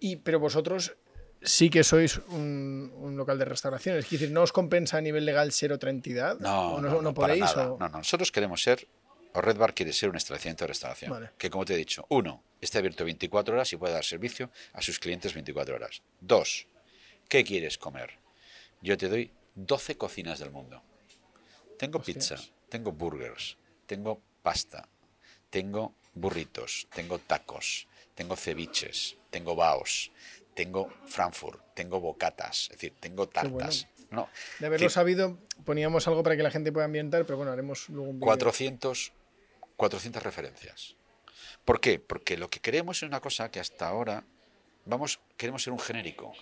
[0.00, 0.96] Y, pero vosotros
[1.42, 3.98] sí que sois un, local de restauración.
[3.98, 6.38] Es decir, ¿no os compensa a nivel legal ser otra entidad?
[6.40, 7.54] No, no, no, podéis.
[7.54, 8.88] No, no, nosotros queremos ser,
[9.34, 11.30] o Red Bar quiere ser un establecimiento de restauración.
[11.36, 14.80] Que como te he dicho, uno, esté abierto 24 horas y puede dar servicio a
[14.80, 16.00] sus clientes 24 horas.
[16.18, 16.66] Dos,
[17.28, 18.12] ¿qué quieres comer?
[18.80, 20.82] Yo te doy 12 cocinas del mundo.
[21.78, 22.36] Tengo pizza,
[22.70, 24.88] tengo burgers, tengo pasta,
[25.50, 30.10] tengo burritos, tengo tacos, tengo ceviches, tengo baos,
[30.54, 33.88] tengo Frankfurt, tengo bocatas, es decir, tengo tartas.
[34.10, 34.28] No,
[34.60, 38.10] de haberlo sabido, poníamos algo para que la gente pueda ambientar, pero bueno, haremos luego
[38.10, 39.12] un 400,
[39.76, 40.94] 400 referencias.
[41.64, 41.98] ¿Por qué?
[41.98, 44.24] Porque lo que queremos es una cosa que hasta ahora
[44.84, 46.32] vamos, queremos ser un genérico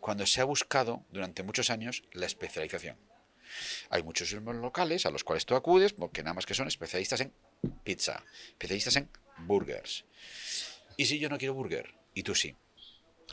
[0.00, 2.96] cuando se ha buscado durante muchos años la especialización.
[3.90, 7.32] Hay muchos locales a los cuales tú acudes porque nada más que son especialistas en
[7.82, 10.04] pizza, especialistas en burgers.
[10.96, 12.56] Y si yo no quiero burger, y tú sí.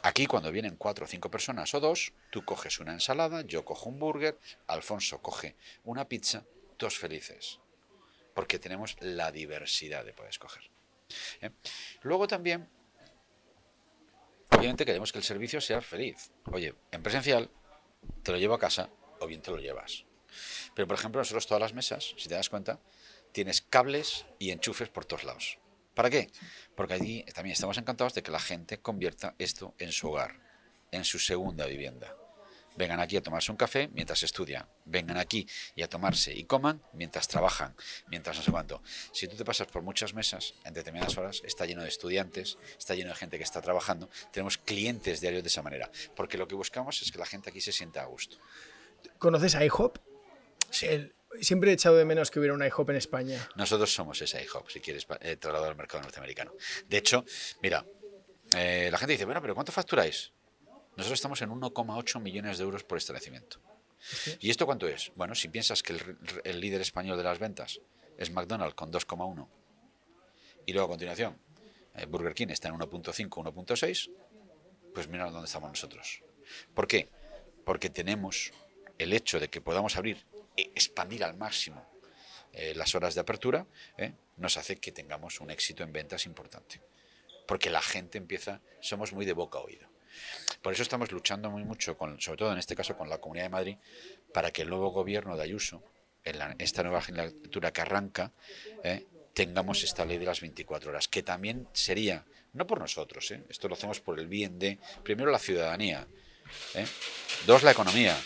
[0.04, 3.90] Aquí cuando vienen cuatro o cinco personas o dos, tú coges una ensalada, yo cojo
[3.90, 6.44] un burger, Alfonso coge una pizza,
[6.80, 7.60] dos felices.
[8.34, 10.64] Porque tenemos la diversidad de poder escoger.
[11.42, 11.52] ¿Eh?
[12.02, 12.68] Luego también
[14.50, 16.32] obviamente queremos que el servicio sea feliz.
[16.52, 17.50] Oye, en presencial
[18.24, 20.06] te lo llevo a casa o bien te lo llevas.
[20.76, 22.80] Pero por ejemplo, nosotros todas las mesas, si te das cuenta,
[23.32, 25.58] tienes cables y enchufes por todos lados.
[25.94, 26.30] ¿Para qué?
[26.76, 30.40] Porque allí también estamos encantados de que la gente convierta esto en su hogar,
[30.92, 32.16] en su segunda vivienda.
[32.78, 34.66] Vengan aquí a tomarse un café mientras estudian.
[34.86, 37.76] Vengan aquí y a tomarse y coman mientras trabajan,
[38.08, 38.82] mientras no sé cuánto.
[39.12, 42.96] Si tú te pasas por muchas mesas en determinadas horas, está lleno de estudiantes, está
[42.96, 44.10] lleno de gente que está trabajando.
[44.32, 45.92] Tenemos clientes diarios de esa manera.
[46.16, 48.38] Porque lo que buscamos es que la gente aquí se sienta a gusto.
[49.20, 49.98] ¿Conoces a IHOP?
[50.72, 50.88] Sí.
[51.40, 53.50] Siempre he echado de menos que hubiera una IHOP en España.
[53.56, 56.54] Nosotros somos esa IHOP, si quieres, eh, trasladado al mercado norteamericano.
[56.90, 57.24] De hecho,
[57.62, 57.86] mira,
[58.56, 60.34] eh, la gente dice, bueno, pero ¿cuánto facturáis?
[60.98, 63.60] Nosotros estamos en 1,8 millones de euros por establecimiento.
[64.40, 65.12] ¿Y esto cuánto es?
[65.16, 65.96] Bueno, si piensas que
[66.44, 67.80] el, líder español de las ventas
[68.18, 69.48] es McDonald's con 2,1
[70.66, 71.40] y luego a continuación
[71.96, 74.12] eh, Burger King está en 1.5, 1.6,
[74.94, 76.24] pues mira dónde estamos nosotros.
[76.74, 77.10] ¿Por qué?
[77.64, 78.52] Porque tenemos
[78.98, 80.26] el hecho de que podamos abrir
[80.76, 81.89] expandir al máximo
[82.53, 83.66] eh, las horas de apertura,
[83.97, 86.82] eh, nos hace que tengamos un éxito en ventas importante.
[87.47, 89.88] Porque la gente empieza, somos muy de boca a oído.
[90.62, 93.45] Por eso estamos luchando muy mucho, con, sobre todo en este caso con la Comunidad
[93.45, 93.78] de Madrid,
[94.34, 95.84] para que el nuevo gobierno de Ayuso,
[96.24, 98.32] en esta nueva legislatura que arranca,
[98.84, 103.43] eh, tengamos esta ley de las 24 horas, que también sería, no por nosotros, eh,
[103.49, 106.07] esto lo hacemos por el bien de, primero, la ciudadanía,
[106.76, 106.86] eh,
[107.47, 108.18] dos, la economía,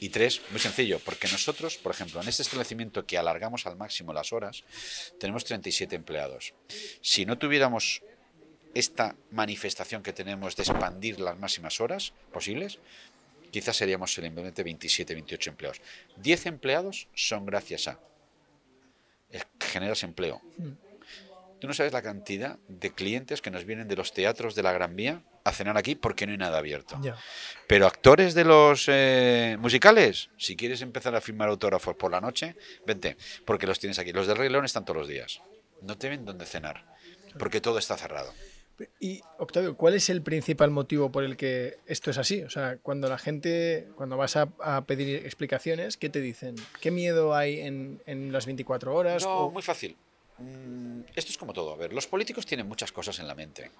[0.00, 4.12] y tres, muy sencillo, porque nosotros, por ejemplo, en este establecimiento que alargamos al máximo
[4.12, 4.64] las horas,
[5.18, 6.54] tenemos 37 empleados.
[7.00, 8.02] Si no tuviéramos
[8.74, 12.78] esta manifestación que tenemos de expandir las máximas horas posibles,
[13.50, 15.80] quizás seríamos simplemente 27, 28 empleados.
[16.16, 17.98] 10 empleados son gracias a
[19.60, 20.40] generas empleo.
[21.60, 24.72] Tú no sabes la cantidad de clientes que nos vienen de los teatros de la
[24.72, 27.00] Gran Vía a cenar aquí porque no hay nada abierto.
[27.66, 32.56] Pero actores de los eh, musicales, si quieres empezar a firmar autógrafos por la noche,
[32.86, 34.12] vente, porque los tienes aquí.
[34.12, 35.40] Los del Rey León están todos los días.
[35.82, 36.84] No te ven dónde cenar,
[37.38, 38.32] porque todo está cerrado.
[39.00, 42.42] Y Octavio, ¿cuál es el principal motivo por el que esto es así?
[42.42, 46.54] O sea, cuando la gente, cuando vas a, pedir explicaciones, ¿qué te dicen?
[46.80, 49.24] ¿Qué miedo hay en, las 24 horas?
[49.24, 49.96] No, muy fácil.
[50.38, 51.72] Mm, esto es como todo.
[51.72, 53.70] A ver, los políticos tienen muchas cosas en la mente.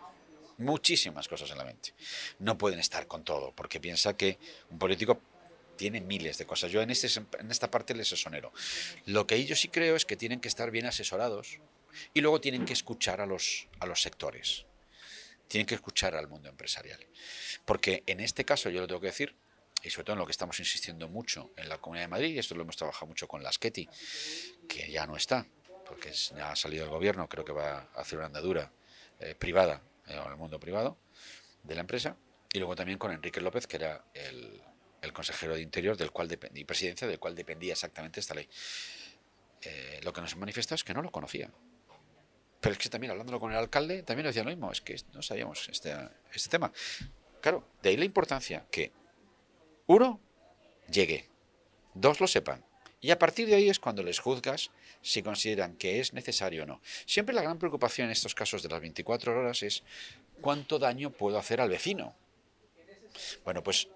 [0.59, 1.95] Muchísimas cosas en la mente.
[2.39, 4.39] No pueden estar con todo, porque piensa que
[4.71, 5.21] un político
[5.77, 6.71] tiene miles de cosas.
[6.71, 8.53] Yo en, este, en esta parte les asonero.
[9.07, 11.59] Lo que yo sí creo es que tienen que estar bien asesorados
[12.13, 14.67] y luego tienen que escuchar a los, a los sectores
[15.49, 17.01] tienen que escuchar al mundo empresarial.
[17.65, 19.35] Porque en este caso, yo lo tengo que decir,
[19.83, 22.39] y sobre todo en lo que estamos insistiendo mucho en la Comunidad de Madrid, y
[22.39, 23.89] esto lo hemos trabajado mucho con la Sketi,
[24.69, 25.47] que ya no está,
[25.87, 28.71] porque ya ha salido el gobierno, creo que va a hacer una andadura
[29.21, 30.99] eh, privada, eh, el mundo privado
[31.63, 32.17] de la empresa,
[32.53, 34.63] y luego también con Enrique López, que era el,
[35.13, 38.49] consejero de Interior del cual y presidencia del cual dependía exactamente esta ley.
[39.63, 41.51] Eh, lo que nos han manifestado es que no lo conocía.
[42.61, 44.97] Pero es que también hablándolo con el alcalde, también nos decía lo mismo, es que
[45.13, 45.97] no sabíamos este,
[46.33, 46.73] este tema.
[47.41, 48.93] Claro, de ahí la importancia que,
[49.87, 50.21] uno,
[50.91, 51.29] llegue,
[51.95, 52.65] dos, lo sepan.
[53.01, 54.71] Y a partir de ahí es cuando les juzgas
[55.03, 56.81] si consideran que es necesario o no.
[57.07, 59.85] Siempre la gran preocupación en estos casos de las 24 horas es
[60.41, 62.17] cuánto daño puedo hacer al vecino.
[63.45, 63.89] Bueno, pues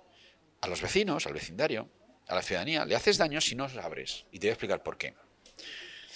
[0.61, 1.89] a los vecinos, al vecindario,
[2.29, 4.25] a la ciudadanía, le haces daño si no abres.
[4.31, 5.15] Y te voy a explicar por qué.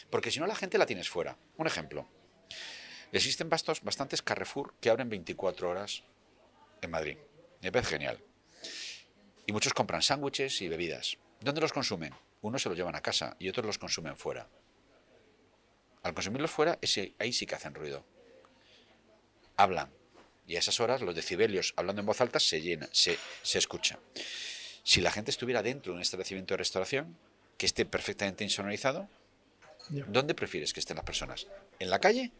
[0.09, 1.37] Porque si no, la gente la tienes fuera.
[1.57, 2.09] Un ejemplo.
[3.13, 6.05] Existen bastos, bastantes Carrefour que abren 24 horas
[6.83, 7.19] en Madrid.
[7.63, 8.21] Me parece genial.
[9.47, 11.19] Y muchos compran sándwiches y bebidas.
[11.41, 12.15] ¿Dónde los consumen?
[12.47, 14.49] Unos se los llevan a casa y otros los consumen fuera.
[16.05, 16.79] Al consumirlos fuera,
[17.19, 18.05] ahí sí que hacen ruido.
[19.57, 19.91] Hablan.
[20.47, 23.99] Y a esas horas los decibelios, hablando en voz alta, se llenan, se, se escucha.
[24.85, 27.19] Si la gente estuviera dentro de un establecimiento de restauración,
[27.59, 29.09] que esté perfectamente insonorizado,
[29.89, 31.49] ¿dónde prefieres que estén las personas?
[31.81, 32.31] ¿En la calle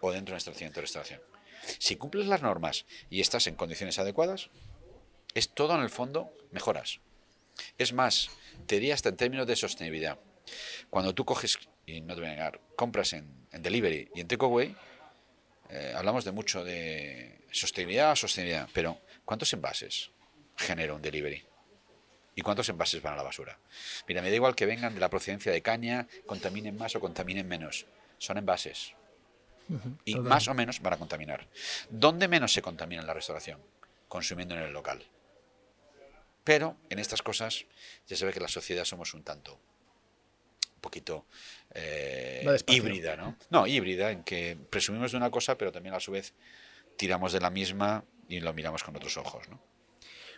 [0.00, 1.20] o dentro de nuestro centro de restauración.
[1.78, 4.48] Si cumples las normas y estás en condiciones adecuadas,
[5.34, 7.00] es todo en el fondo mejoras.
[7.78, 8.30] Es más,
[8.66, 10.18] te diría hasta en términos de sostenibilidad.
[10.90, 14.74] Cuando tú coges, y no te voy a negar, compras en, delivery y en takeaway,
[15.70, 20.10] eh, hablamos de mucho de sostenibilidad, sostenibilidad, pero ¿cuántos envases
[20.56, 21.44] genera un delivery?
[22.36, 23.58] ¿Y cuántos envases van a la basura?
[24.08, 27.46] Mira, me da igual que vengan de la procedencia de caña, contaminen más o contaminen
[27.46, 27.86] menos.
[28.18, 28.94] Son envases
[30.04, 31.46] y más o menos van a contaminar.
[31.90, 33.60] ¿Dónde menos se contamina en la restauración?
[34.08, 35.04] Consumiendo en el local.
[36.44, 37.64] Pero en estas cosas
[38.06, 41.26] ya se ve que la sociedad somos un tanto, un poquito
[41.74, 43.36] eh, híbrida, ¿no?
[43.50, 46.34] No, híbrida, en que presumimos de una cosa, pero también a su vez
[46.96, 49.60] tiramos de la misma y lo miramos con otros ojos, ¿no?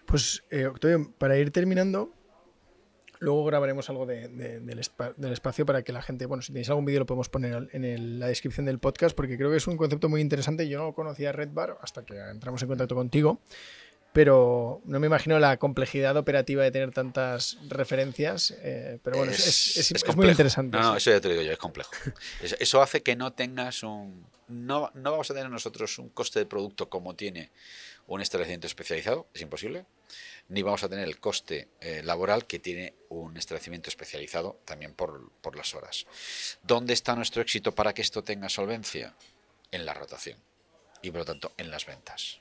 [0.06, 2.14] Pues, eh, Octavio, para ir terminando,
[3.18, 7.06] Luego grabaremos algo del, espacio para que la gente, bueno, si tenéis algún vídeo lo
[7.06, 10.68] podemos poner en la descripción del podcast porque creo que es un concepto muy interesante.
[10.68, 13.40] Yo no conocía Red Bar hasta que entramos en contacto contigo,
[14.16, 18.54] pero no me imagino la complejidad operativa de tener tantas referencias.
[18.62, 20.78] Eh, pero bueno, es, muy interesante.
[20.78, 21.90] No, no, eso ya te lo digo yo, es complejo.
[22.40, 24.26] eso hace que no tengas un...
[24.48, 27.50] No, no vamos a tener nosotros un coste de producto como tiene
[28.06, 29.84] un establecimiento especializado, es imposible
[30.48, 35.32] ni vamos a tener el coste eh, laboral que tiene un establecimiento especializado también por,
[35.42, 36.06] por, las horas.
[36.62, 39.14] ¿Dónde está nuestro éxito para que esto tenga solvencia?
[39.72, 40.38] En la rotación
[41.02, 42.40] y por lo tanto en las ventas.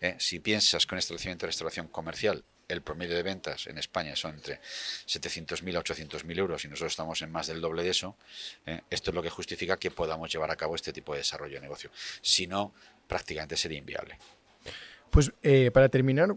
[0.00, 4.14] Eh, si piensas que un establecimiento de restauración comercial el promedio de ventas en España
[4.14, 4.60] son entre
[5.06, 8.16] 700.000 a 800.000 euros y nosotros estamos en más del doble de eso,
[8.64, 11.56] eh, esto es lo que justifica que podamos llevar a cabo este tipo de desarrollo
[11.56, 11.90] de negocio.
[12.22, 12.72] Si no,
[13.08, 14.18] prácticamente sería inviable.
[15.10, 16.30] Pues eh, para terminar,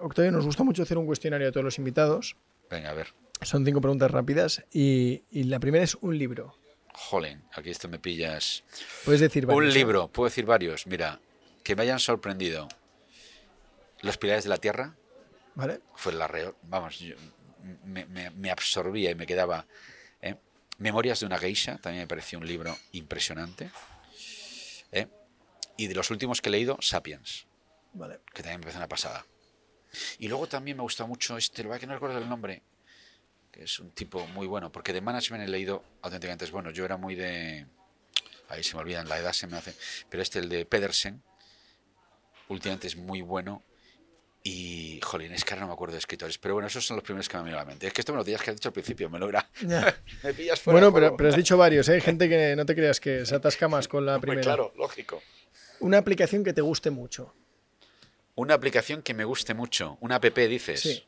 [0.00, 2.34] Octavio, nos gusta mucho hacer un cuestionario a todos los invitados.
[2.68, 3.14] Venga, a ver.
[3.42, 6.56] Son cinco preguntas rápidas y, la primera es un libro.
[6.94, 8.62] Jolín, aquí esto me pillas.
[9.04, 9.66] Puedes decir varios.
[9.66, 10.86] Un libro, puedo decir varios.
[10.86, 11.20] Mira,
[11.62, 12.68] que me hayan sorprendido.
[14.00, 14.96] Los pilares de la tierra.
[15.54, 15.80] Vale.
[15.94, 16.54] Fue la real.
[16.64, 16.98] Vamos,
[17.84, 19.66] me, absorbía y me quedaba.
[20.78, 23.70] Memorias de una geisha, también me pareció un libro impresionante.
[25.76, 27.46] Y de los últimos que he leído, Sapiens.
[28.32, 29.24] Que también me parece una pasada.
[30.18, 32.62] Y luego también me gusta mucho este, lo que no recuerdo el nombre,
[33.50, 36.70] que es un tipo muy bueno, porque de management he leído auténticamente es bueno.
[36.70, 37.66] Yo era muy de.
[38.48, 39.74] Ahí se me olvidan, la edad se me hace.
[40.08, 41.22] Pero este, el de Pedersen,
[42.52, 43.62] últimamente es muy bueno.
[44.44, 46.36] Y, jolín, es que ahora no me acuerdo de escritores.
[46.38, 47.86] Pero bueno, esos son los primeros que me han venido a la mente.
[47.86, 49.48] Es que esto me lo tenías que has dicho al principio, me logra.
[50.22, 50.80] me pillas fuera.
[50.80, 51.94] Bueno, pero, pero, has dicho varios, ¿eh?
[51.94, 54.42] Hay gente que no te creas que se atasca más con la primera.
[54.42, 55.22] claro, lógico.
[55.80, 57.34] Una aplicación que te guste mucho.
[58.34, 59.98] Una aplicación que me guste mucho.
[60.00, 60.80] Una app, dices.
[60.80, 61.04] Sí.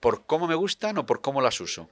[0.00, 1.90] ¿Por cómo me gustan o por cómo las uso?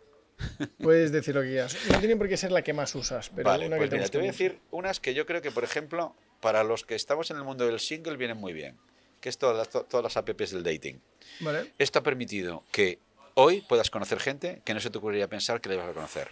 [0.82, 1.76] Puedes decir lo que quieras.
[1.91, 3.97] No tiene por qué ser la que más usas, pero vale, una pues que te,
[3.97, 6.95] mira, te voy a decir unas que yo creo que, por ejemplo, para los que
[6.95, 8.76] estamos en el mundo del single vienen muy bien,
[9.20, 11.01] que es todas las, todas las apps del dating.
[11.41, 11.72] Vale.
[11.78, 12.99] Esto ha permitido que
[13.34, 16.28] hoy puedas conocer gente que no se te ocurriría pensar que le vas a conocer.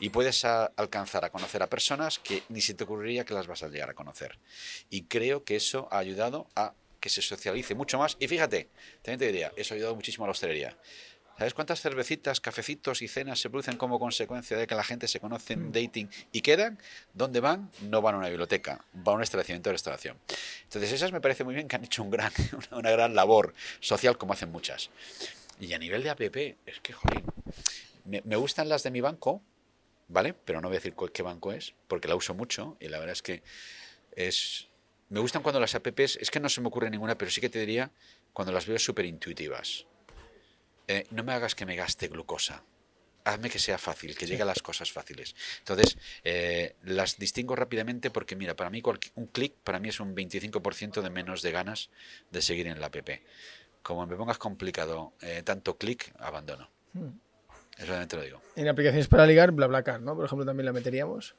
[0.00, 3.48] Y puedes a- alcanzar a conocer a personas que ni se te ocurriría que las
[3.48, 4.38] vas a llegar a conocer.
[4.90, 8.16] Y creo que eso ha ayudado a que se socialice mucho más.
[8.20, 8.68] Y fíjate,
[9.02, 10.76] también te diría, eso ha ayudado muchísimo a la hostelería.
[11.38, 15.20] ¿Sabes cuántas cervecitas, cafecitos y cenas se producen como consecuencia de que la gente se
[15.20, 16.80] conoce en dating y quedan?
[17.14, 17.70] ¿Dónde van?
[17.82, 20.18] No van a una biblioteca, van a un establecimiento de restauración.
[20.64, 22.32] Entonces, esas me parece muy bien que han hecho un gran,
[22.72, 24.90] una, gran labor social como hacen muchas.
[25.60, 27.22] Y a nivel de app, es que, joder,
[28.04, 29.40] me, me gustan las de mi banco,
[30.08, 30.34] ¿vale?
[30.34, 33.12] Pero no voy a decir qué banco es, porque la uso mucho y la verdad
[33.12, 33.44] es que
[34.16, 34.66] es...
[35.08, 37.48] Me gustan cuando las apps, es que no se me ocurre ninguna, pero sí que
[37.48, 37.92] te diría
[38.32, 39.86] cuando las veo súper intuitivas.
[40.88, 42.64] Eh, no me hagas que me gaste glucosa.
[43.24, 45.34] Hazme que sea fácil, que llegue a las cosas fáciles.
[45.58, 48.82] Entonces, eh, las distingo rápidamente porque, mira, para mí
[49.14, 51.90] un clic para mí es un 25% de menos de ganas
[52.30, 52.96] de seguir en la app.
[53.82, 56.70] Como me pongas complicado eh, tanto clic, abandono.
[57.76, 58.40] Eso también te lo digo.
[58.56, 60.16] En aplicaciones para ligar, BlaBlaCar, ¿no?
[60.16, 61.36] Por ejemplo, también la meteríamos.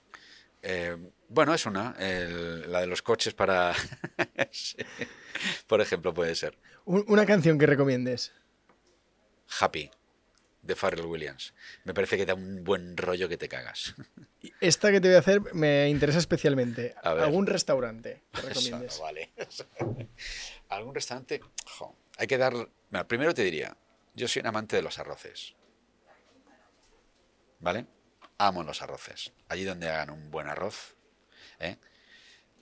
[0.62, 0.96] Eh,
[1.28, 1.96] bueno, es una.
[2.00, 3.74] el- la de los coches para...
[4.52, 4.78] Sí.
[5.68, 6.58] Por ejemplo, puede ser.
[6.86, 8.32] Un- una canción que recomiendes.
[9.60, 9.90] Happy,
[10.62, 11.54] de Pharrell Williams.
[11.84, 13.96] Me parece que da un buen rollo que te cagas.
[14.62, 16.96] Esta que te voy a hacer me interesa especialmente.
[17.04, 17.24] A ver.
[17.24, 18.98] ¿Algún restaurante que Eso recomiendes?
[18.98, 19.32] no vale.
[20.70, 21.42] ¿Algún restaurante?
[21.66, 22.54] Jo, hay que dar...
[22.90, 23.76] Mira, primero te diría,
[24.14, 25.56] yo soy un amante de los arroces.
[27.60, 27.86] ¿Vale?
[28.38, 29.34] Amo los arroces.
[29.50, 30.96] Allí donde hagan un buen arroz,
[31.60, 31.78] ¿eh?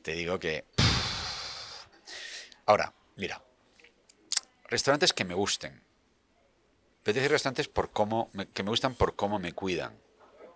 [0.01, 0.65] te digo que...
[2.65, 3.43] Ahora, mira,
[4.65, 5.83] restaurantes que me gusten.
[7.07, 9.97] Pero te decir restaurantes por cómo me- que me gustan por cómo me cuidan,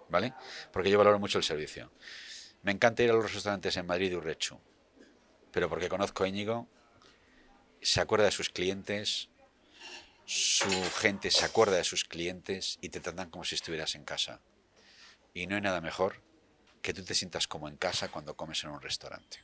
[0.10, 0.34] ¿vale?
[0.74, 1.90] Porque yo valoro mucho el servicio.
[2.62, 4.60] Me encanta ir a los restaurantes en Madrid y Urrechu,
[5.54, 6.68] pero porque conozco a Íñigo,
[7.82, 9.30] se acuerda de sus clientes,
[10.26, 10.68] su
[11.00, 14.42] gente se acuerda de sus clientes y te tratan como si estuvieras en casa.
[15.34, 16.16] Y no hay nada mejor
[16.82, 19.38] que tú te sientas como en casa cuando comes en un restaurante.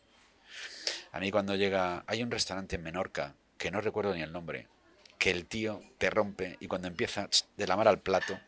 [1.14, 4.68] A mí cuando llega, hay un restaurante en Menorca, que no recuerdo ni el nombre,
[5.18, 8.40] que el tío te rompe y cuando empieza de la mar al plato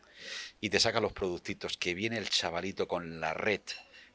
[0.60, 3.62] y te saca los productitos, que viene el chavalito con la red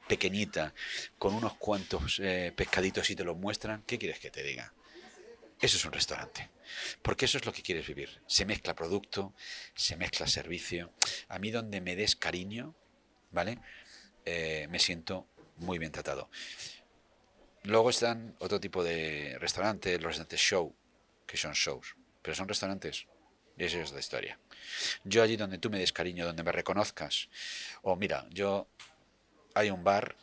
[0.07, 0.73] pequeñita,
[1.17, 4.73] con unos cuantos eh, pescaditos y te los muestran, ¿qué quieres que te diga?
[5.59, 6.49] Eso es un restaurante.
[7.01, 8.21] Porque eso es lo que quieres vivir.
[8.27, 9.33] Se mezcla producto,
[9.73, 10.91] se mezcla servicio.
[11.27, 12.75] A mí donde me des cariño,
[13.31, 13.59] ¿vale?
[14.25, 15.27] Eh, me siento
[15.57, 16.29] muy bien tratado.
[17.63, 20.75] Luego están otro tipo de restaurantes, los restaurantes show,
[21.25, 21.95] que son shows,
[22.25, 23.05] pero son restaurantes.
[23.55, 24.39] Y eso es la historia.
[25.03, 27.29] Yo allí donde tú me des cariño, donde me reconozcas,
[27.83, 28.67] o mira, yo
[29.53, 30.15] hay un bar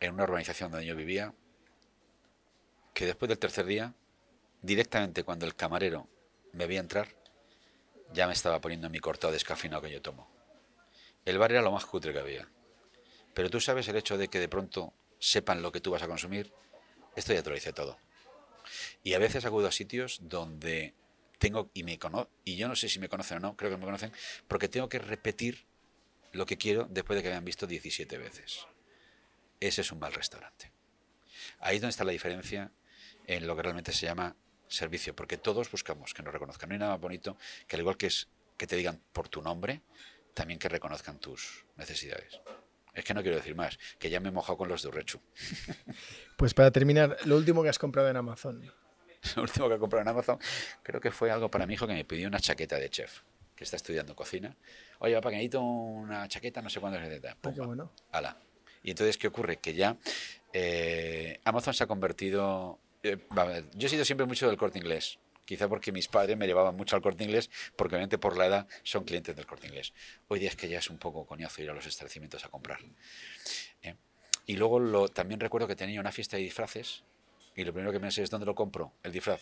[0.00, 1.34] en una urbanización donde yo vivía
[2.94, 3.92] que después del tercer día,
[4.62, 6.08] directamente cuando el camarero
[6.52, 7.14] me veía entrar,
[8.14, 10.30] ya me estaba poniendo mi cortado descafeinado que yo tomo.
[11.26, 12.48] El bar era lo más cutre que había.
[13.34, 16.08] Pero tú sabes el hecho de que de pronto sepan lo que tú vas a
[16.08, 16.54] consumir,
[17.16, 17.98] esto ya te lo dice todo.
[19.02, 20.94] Y a veces acudo a sitios donde
[21.38, 23.76] tengo, y me cono y yo no sé si me conocen o no, creo que
[23.76, 24.12] me conocen,
[24.48, 25.66] porque tengo que repetir
[26.32, 28.66] lo que quiero después de que me han visto 17 veces.
[29.60, 30.72] Ese es un mal restaurante.
[31.60, 32.70] Ahí es donde está la diferencia
[33.26, 34.36] en lo que realmente se llama
[34.68, 36.68] servicio, porque todos buscamos que nos reconozcan.
[36.68, 39.42] No hay nada más bonito que al igual que es que te digan por tu
[39.42, 39.82] nombre,
[40.34, 42.40] también que reconozcan tus necesidades.
[42.92, 45.20] Es que no quiero decir más, que ya me he mojado con los de Urrechu.
[46.36, 48.72] Pues para terminar, lo último que has comprado en Amazon.
[49.36, 50.38] Lo último que he comprado en Amazon
[50.82, 53.20] creo que fue algo para mi hijo que me pidió una chaqueta de chef,
[53.56, 54.54] que está estudiando cocina.
[54.98, 57.90] Oye, papá, que necesito una chaqueta, no sé cuándo es de Ah, qué bueno.
[58.12, 58.36] Ala.
[58.82, 59.56] Y entonces, ¿qué ocurre?
[59.56, 59.96] Que ya
[60.52, 62.78] eh, Amazon se ha convertido...
[63.02, 63.18] eh,
[63.74, 65.18] yo he sido siempre mucho del corte inglés.
[65.44, 68.66] Quizá porque mis padres me llevaban mucho al corte inglés, porque obviamente por la edad
[68.82, 69.92] son clientes del corte inglés.
[70.28, 72.78] Hoy día es que ya es un poco coñazo ir a los establecimientos a comprar.
[73.82, 73.94] ¿eh?
[74.46, 77.04] Y luego lo, también recuerdo que tenía una fiesta de disfraces
[77.56, 78.92] y lo primero que pensé es ¿dónde lo compro?
[79.02, 79.40] El disfraz.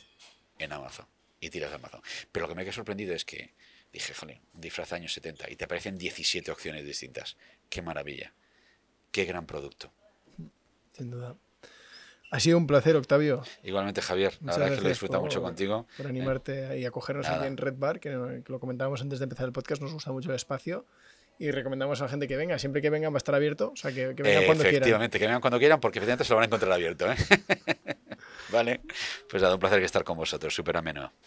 [0.58, 1.06] En Amazon.
[1.40, 2.00] Y tiras a Amazon.
[2.30, 3.54] Pero lo que me ha sorprendido es que
[3.92, 7.36] dije, joder, un disfraz de años 70 y te aparecen 17 opciones distintas.
[7.68, 8.32] Qué maravilla.
[9.10, 9.92] Qué gran producto.
[10.96, 11.36] Sin duda.
[12.30, 15.28] Ha sido un placer, Octavio, Igualmente, Javier, la Muchas verdad es que lo disfrutado por-
[15.30, 15.86] mucho contigo.
[15.98, 16.08] por ¿eh?
[16.08, 17.38] animarte y acogernos Nada.
[17.40, 18.08] aquí en Red Bar, que,
[18.44, 20.86] que lo comentábamos antes de empezar el podcast, nos gusta mucho el espacio
[21.38, 22.58] y recomendamos a la gente que venga.
[22.58, 24.76] Siempre que vengan va a estar abierto, o sea, que, que vengan cuando quieran.
[24.76, 27.12] Efectivamente, que vengan cuando quieran porque efectivamente se lo van a encontrar abierto.
[27.12, 27.16] ¿eh?
[28.52, 28.82] Vale,
[29.28, 31.12] pues nada, un placer estar con vosotros, súper ameno.